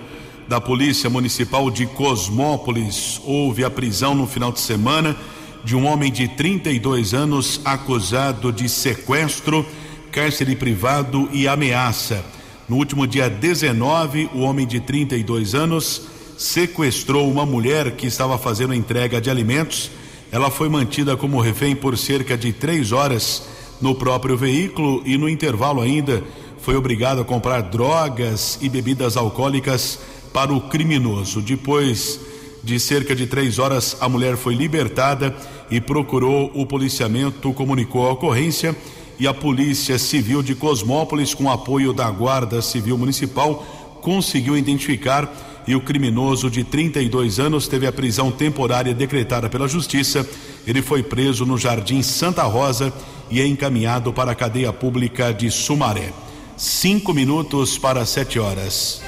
da 0.47 0.61
Polícia 0.61 1.09
Municipal 1.09 1.71
de 1.71 1.87
Cosmópolis. 1.87 3.19
Houve 3.25 3.65
a 3.65 3.71
prisão 3.71 4.15
no 4.15 4.27
final 4.27 4.53
de 4.53 4.61
semana 4.61 5.17
de 5.65 5.75
um 5.75 5.87
homem 5.87 6.13
de 6.13 6.29
32 6.29 7.15
anos 7.15 7.63
acusado 7.65 8.53
de 8.53 8.69
sequestro, 8.69 9.65
cárcere 10.13 10.55
privado 10.55 11.27
e 11.33 11.49
ameaça. 11.49 12.23
No 12.69 12.77
último 12.77 13.07
dia 13.07 13.31
19, 13.31 14.29
o 14.35 14.41
homem 14.41 14.67
de 14.67 14.79
32 14.79 15.55
anos 15.55 16.20
sequestrou 16.41 17.31
uma 17.31 17.45
mulher 17.45 17.91
que 17.97 18.07
estava 18.07 18.39
fazendo 18.39 18.73
entrega 18.73 19.21
de 19.21 19.29
alimentos. 19.29 19.91
Ela 20.33 20.51
foi 20.51 20.71
mantida 20.71 21.15
como 21.15 21.39
refém 21.39 21.77
por 21.77 21.99
cerca 21.99 22.35
de 22.35 22.51
três 22.51 22.93
horas 22.93 23.43
no 23.79 23.95
próprio 23.95 24.39
veículo 24.39 25.03
e, 25.05 25.19
no 25.19 25.29
intervalo, 25.29 25.83
ainda 25.83 26.25
foi 26.63 26.77
obrigado 26.77 27.21
a 27.21 27.27
comprar 27.27 27.61
drogas 27.61 28.59
e 28.63 28.71
bebidas 28.71 29.19
alcoólicas 29.19 29.99
para 30.33 30.51
o 30.51 30.63
criminoso. 30.63 31.43
Depois 31.43 32.19
de 32.65 32.81
cerca 32.81 33.15
de 33.15 33.27
três 33.27 33.59
horas, 33.59 33.99
a 34.01 34.09
mulher 34.09 34.39
foi 34.39 34.55
libertada 34.55 35.37
e 35.71 35.79
procurou 35.79 36.51
o 36.55 36.65
policiamento, 36.65 37.53
comunicou 37.53 38.07
a 38.07 38.13
ocorrência 38.13 38.75
e 39.19 39.27
a 39.27 39.35
Polícia 39.35 39.99
Civil 39.99 40.43
de 40.43 40.55
Cosmópolis, 40.55 41.35
com 41.35 41.51
apoio 41.51 41.93
da 41.93 42.11
Guarda 42.11 42.63
Civil 42.63 42.97
Municipal, 42.97 43.63
conseguiu 44.01 44.57
identificar 44.57 45.50
e 45.67 45.75
o 45.75 45.81
criminoso 45.81 46.51
de 46.51 46.65
32 46.65 47.39
anos 47.39 47.69
teve 47.69 47.87
a 47.87 47.93
prisão 47.93 48.31
temporária 48.31 48.95
decretada 48.95 49.49
pela 49.49 49.69
Justiça. 49.69 50.27
Ele 50.67 50.83
foi 50.83 51.03
preso 51.03 51.45
no 51.45 51.59
Jardim 51.59 52.03
Santa 52.03 52.43
Rosa 52.45 52.93
e 53.31 53.41
é 53.41 53.47
encaminhado 53.47 54.13
para 54.13 54.33
a 54.33 54.35
cadeia 54.35 54.73
pública 54.73 55.33
de 55.33 55.51
Sumaré. 55.51 56.13
Cinco 56.57 57.15
minutos 57.15 57.79
para 57.79 58.05
sete 58.05 58.39
horas. 58.39 59.01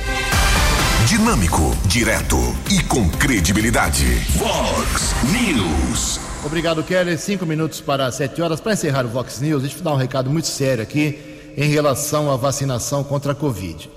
Dinâmico, 1.06 1.76
direto 1.86 2.36
e 2.70 2.82
com 2.84 3.08
credibilidade. 3.10 4.04
Vox 4.36 5.14
News. 5.24 6.20
Obrigado, 6.44 6.82
Kelly. 6.82 7.18
Cinco 7.18 7.44
minutos 7.44 7.80
para 7.80 8.10
sete 8.10 8.40
horas. 8.40 8.60
Para 8.60 8.72
encerrar 8.72 9.04
o 9.04 9.08
Vox 9.08 9.40
News, 9.40 9.62
deixa 9.62 9.78
eu 9.78 9.82
dar 9.82 9.92
um 9.92 9.96
recado 9.96 10.30
muito 10.30 10.46
sério 10.46 10.82
aqui 10.82 11.18
em 11.56 11.68
relação 11.68 12.30
à 12.30 12.36
vacinação 12.36 13.04
contra 13.04 13.32
a 13.32 13.34
Covid. 13.34 13.90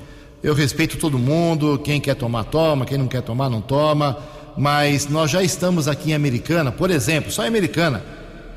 Eu 0.45 0.53
respeito 0.53 0.97
todo 0.97 1.17
mundo, 1.17 1.81
quem 1.83 1.99
quer 1.99 2.13
tomar, 2.13 2.43
toma, 2.43 2.85
quem 2.85 2.99
não 2.99 3.07
quer 3.07 3.23
tomar, 3.23 3.49
não 3.49 3.61
toma, 3.61 4.19
mas 4.55 5.07
nós 5.07 5.31
já 5.31 5.41
estamos 5.41 5.87
aqui 5.87 6.11
em 6.11 6.13
Americana, 6.13 6.71
por 6.71 6.91
exemplo, 6.91 7.31
só 7.31 7.43
em 7.45 7.47
Americana, 7.47 8.05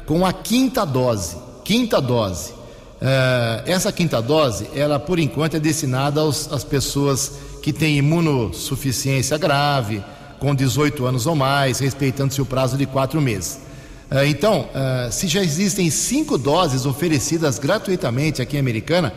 com 0.05 0.27
a 0.27 0.31
quinta 0.31 0.85
dose. 0.85 1.39
Quinta 1.65 1.99
dose. 1.99 2.51
Uh, 2.53 3.65
essa 3.65 3.91
quinta 3.91 4.21
dose, 4.21 4.69
ela 4.75 4.99
por 4.99 5.19
enquanto 5.19 5.55
é 5.55 5.59
destinada 5.59 6.21
aos, 6.21 6.53
às 6.53 6.63
pessoas 6.63 7.33
que 7.63 7.73
têm 7.73 7.97
imunossuficiência 7.97 9.39
grave, 9.39 10.05
com 10.39 10.55
18 10.55 11.07
anos 11.07 11.27
ou 11.27 11.35
mais, 11.35 11.79
respeitando-se 11.79 12.43
o 12.43 12.45
prazo 12.45 12.77
de 12.77 12.85
quatro 12.85 13.19
meses. 13.19 13.61
Uh, 14.11 14.27
então, 14.27 14.69
uh, 14.75 15.11
se 15.11 15.27
já 15.27 15.43
existem 15.43 15.89
cinco 15.89 16.37
doses 16.37 16.85
oferecidas 16.85 17.59
gratuitamente 17.59 18.43
aqui 18.43 18.59
em 18.59 18.61
Americana, 18.61 19.15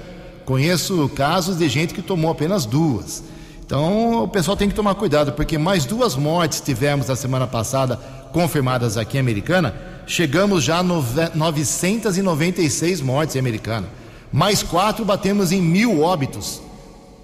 conheço 0.51 1.09
casos 1.15 1.57
de 1.57 1.69
gente 1.69 1.93
que 1.93 2.01
tomou 2.01 2.29
apenas 2.29 2.65
duas. 2.65 3.23
Então, 3.65 4.23
o 4.23 4.27
pessoal 4.27 4.57
tem 4.57 4.67
que 4.67 4.75
tomar 4.75 4.95
cuidado, 4.95 5.31
porque 5.31 5.57
mais 5.57 5.85
duas 5.85 6.17
mortes 6.17 6.59
tivemos 6.59 7.07
na 7.07 7.15
semana 7.15 7.47
passada 7.47 7.95
confirmadas 8.33 8.97
aqui 8.97 9.15
em 9.15 9.21
Americana. 9.21 9.73
Chegamos 10.05 10.61
já 10.61 10.79
a 10.79 10.83
996 10.83 12.99
mortes 12.99 13.37
em 13.37 13.39
Americana. 13.39 13.87
Mais 14.29 14.61
quatro 14.61 15.05
batemos 15.05 15.53
em 15.53 15.61
mil 15.61 16.01
óbitos 16.01 16.61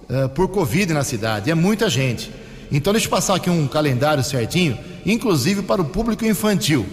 uh, 0.09 0.29
por 0.29 0.47
Covid 0.47 0.93
na 0.93 1.03
cidade. 1.03 1.51
É 1.51 1.55
muita 1.55 1.89
gente. 1.89 2.31
Então, 2.71 2.93
deixa 2.93 3.07
eu 3.07 3.11
passar 3.11 3.35
aqui 3.35 3.49
um 3.49 3.67
calendário 3.67 4.23
certinho, 4.23 4.77
inclusive 5.05 5.63
para 5.63 5.81
o 5.81 5.85
público 5.85 6.23
infantil. 6.23 6.85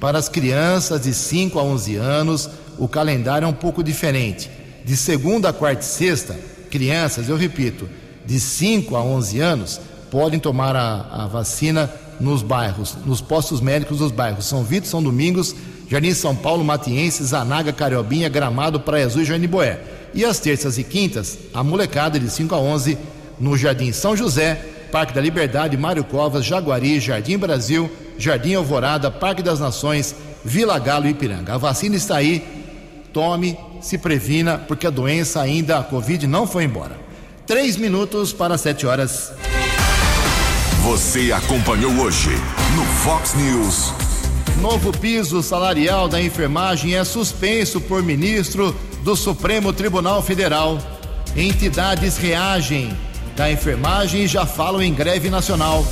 Para 0.00 0.16
as 0.16 0.30
crianças 0.30 1.02
de 1.02 1.12
5 1.12 1.58
a 1.58 1.62
11 1.62 1.96
anos, 1.96 2.48
o 2.78 2.88
calendário 2.88 3.44
é 3.44 3.48
um 3.48 3.52
pouco 3.52 3.84
diferente. 3.84 4.61
De 4.84 4.96
segunda 4.96 5.50
a 5.50 5.52
quarta 5.52 5.82
e 5.82 5.84
sexta, 5.84 6.38
crianças, 6.70 7.28
eu 7.28 7.36
repito, 7.36 7.88
de 8.26 8.38
5 8.40 8.96
a 8.96 9.02
11 9.02 9.40
anos, 9.40 9.80
podem 10.10 10.40
tomar 10.40 10.74
a, 10.76 11.24
a 11.24 11.26
vacina 11.26 11.90
nos 12.20 12.42
bairros, 12.42 12.96
nos 13.04 13.20
postos 13.20 13.60
médicos 13.60 13.98
dos 13.98 14.12
bairros 14.12 14.46
São 14.46 14.62
Vitor, 14.62 14.88
São 14.88 15.02
Domingos, 15.02 15.54
Jardim 15.88 16.14
São 16.14 16.34
Paulo, 16.34 16.64
Matiense, 16.64 17.24
Zanaga, 17.24 17.72
Cariobinha, 17.72 18.28
Gramado, 18.28 18.80
Praia 18.80 19.06
Azul 19.06 19.22
e 19.22 19.24
Joaniboé. 19.24 19.80
E 20.14 20.24
às 20.24 20.38
terças 20.38 20.78
e 20.78 20.84
quintas, 20.84 21.38
a 21.54 21.62
molecada 21.62 22.18
de 22.18 22.30
5 22.30 22.54
a 22.54 22.58
11 22.58 22.98
no 23.40 23.56
Jardim 23.56 23.92
São 23.92 24.16
José, 24.16 24.54
Parque 24.90 25.14
da 25.14 25.20
Liberdade, 25.20 25.76
Mário 25.76 26.04
Covas, 26.04 26.44
Jaguari, 26.44 27.00
Jardim 27.00 27.38
Brasil, 27.38 27.90
Jardim 28.18 28.54
Alvorada, 28.54 29.10
Parque 29.10 29.42
das 29.42 29.58
Nações, 29.58 30.14
Vila 30.44 30.78
Galo 30.78 31.06
e 31.06 31.10
Ipiranga. 31.10 31.54
A 31.54 31.58
vacina 31.58 31.96
está 31.96 32.16
aí, 32.16 32.46
tome, 33.12 33.56
se 33.82 33.98
previna, 33.98 34.56
porque 34.56 34.86
a 34.86 34.90
doença 34.90 35.40
ainda, 35.40 35.78
a 35.78 35.82
Covid, 35.82 36.26
não 36.26 36.46
foi 36.46 36.64
embora. 36.64 36.96
Três 37.46 37.76
minutos 37.76 38.32
para 38.32 38.56
sete 38.56 38.86
horas. 38.86 39.32
Você 40.82 41.32
acompanhou 41.32 41.92
hoje 41.92 42.30
no 42.74 42.84
Fox 43.02 43.34
News. 43.34 43.92
Novo 44.60 44.92
piso 44.96 45.42
salarial 45.42 46.08
da 46.08 46.22
enfermagem 46.22 46.94
é 46.94 47.04
suspenso 47.04 47.80
por 47.80 48.02
ministro 48.02 48.74
do 49.02 49.16
Supremo 49.16 49.72
Tribunal 49.72 50.22
Federal. 50.22 50.78
Entidades 51.36 52.16
reagem 52.16 52.96
da 53.36 53.50
enfermagem 53.50 54.24
e 54.24 54.28
já 54.28 54.46
falam 54.46 54.82
em 54.82 54.94
greve 54.94 55.28
nacional. 55.30 55.84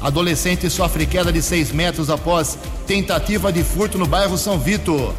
Adolescente 0.00 0.68
sofre 0.68 1.06
queda 1.06 1.32
de 1.32 1.40
seis 1.40 1.70
metros 1.70 2.10
após 2.10 2.58
tentativa 2.86 3.52
de 3.52 3.62
furto 3.62 3.96
no 3.96 4.06
bairro 4.06 4.36
São 4.36 4.58
Vito. 4.58 5.14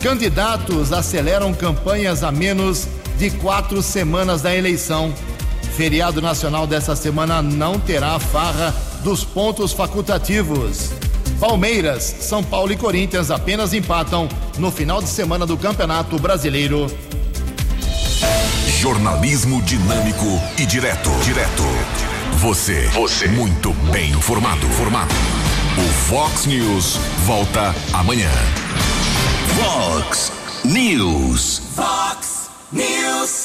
Candidatos 0.00 0.92
aceleram 0.92 1.52
campanhas 1.52 2.22
a 2.22 2.30
menos 2.30 2.86
de 3.18 3.30
quatro 3.30 3.82
semanas 3.82 4.42
da 4.42 4.54
eleição. 4.54 5.12
Feriado 5.76 6.20
nacional 6.20 6.66
dessa 6.66 6.94
semana 6.94 7.42
não 7.42 7.78
terá 7.78 8.18
farra 8.18 8.74
dos 9.02 9.24
pontos 9.24 9.72
facultativos. 9.72 10.90
Palmeiras, 11.40 12.02
São 12.20 12.42
Paulo 12.42 12.72
e 12.72 12.76
Corinthians 12.76 13.30
apenas 13.30 13.72
empatam 13.72 14.28
no 14.58 14.70
final 14.70 15.00
de 15.00 15.08
semana 15.08 15.46
do 15.46 15.56
Campeonato 15.56 16.18
Brasileiro. 16.18 16.86
Jornalismo 18.80 19.60
dinâmico 19.62 20.26
e 20.56 20.66
direto. 20.66 21.10
Direto. 21.24 21.64
Você. 22.38 22.86
Você. 22.88 23.26
Muito 23.28 23.72
bem 23.90 24.10
informado. 24.10 24.66
Formado. 24.70 25.14
O 25.76 25.88
Fox 26.08 26.46
News 26.46 26.98
volta 27.24 27.74
amanhã. 27.92 28.30
Fox 29.58 30.30
News. 30.64 31.58
Fox 31.74 32.48
News. 32.70 33.38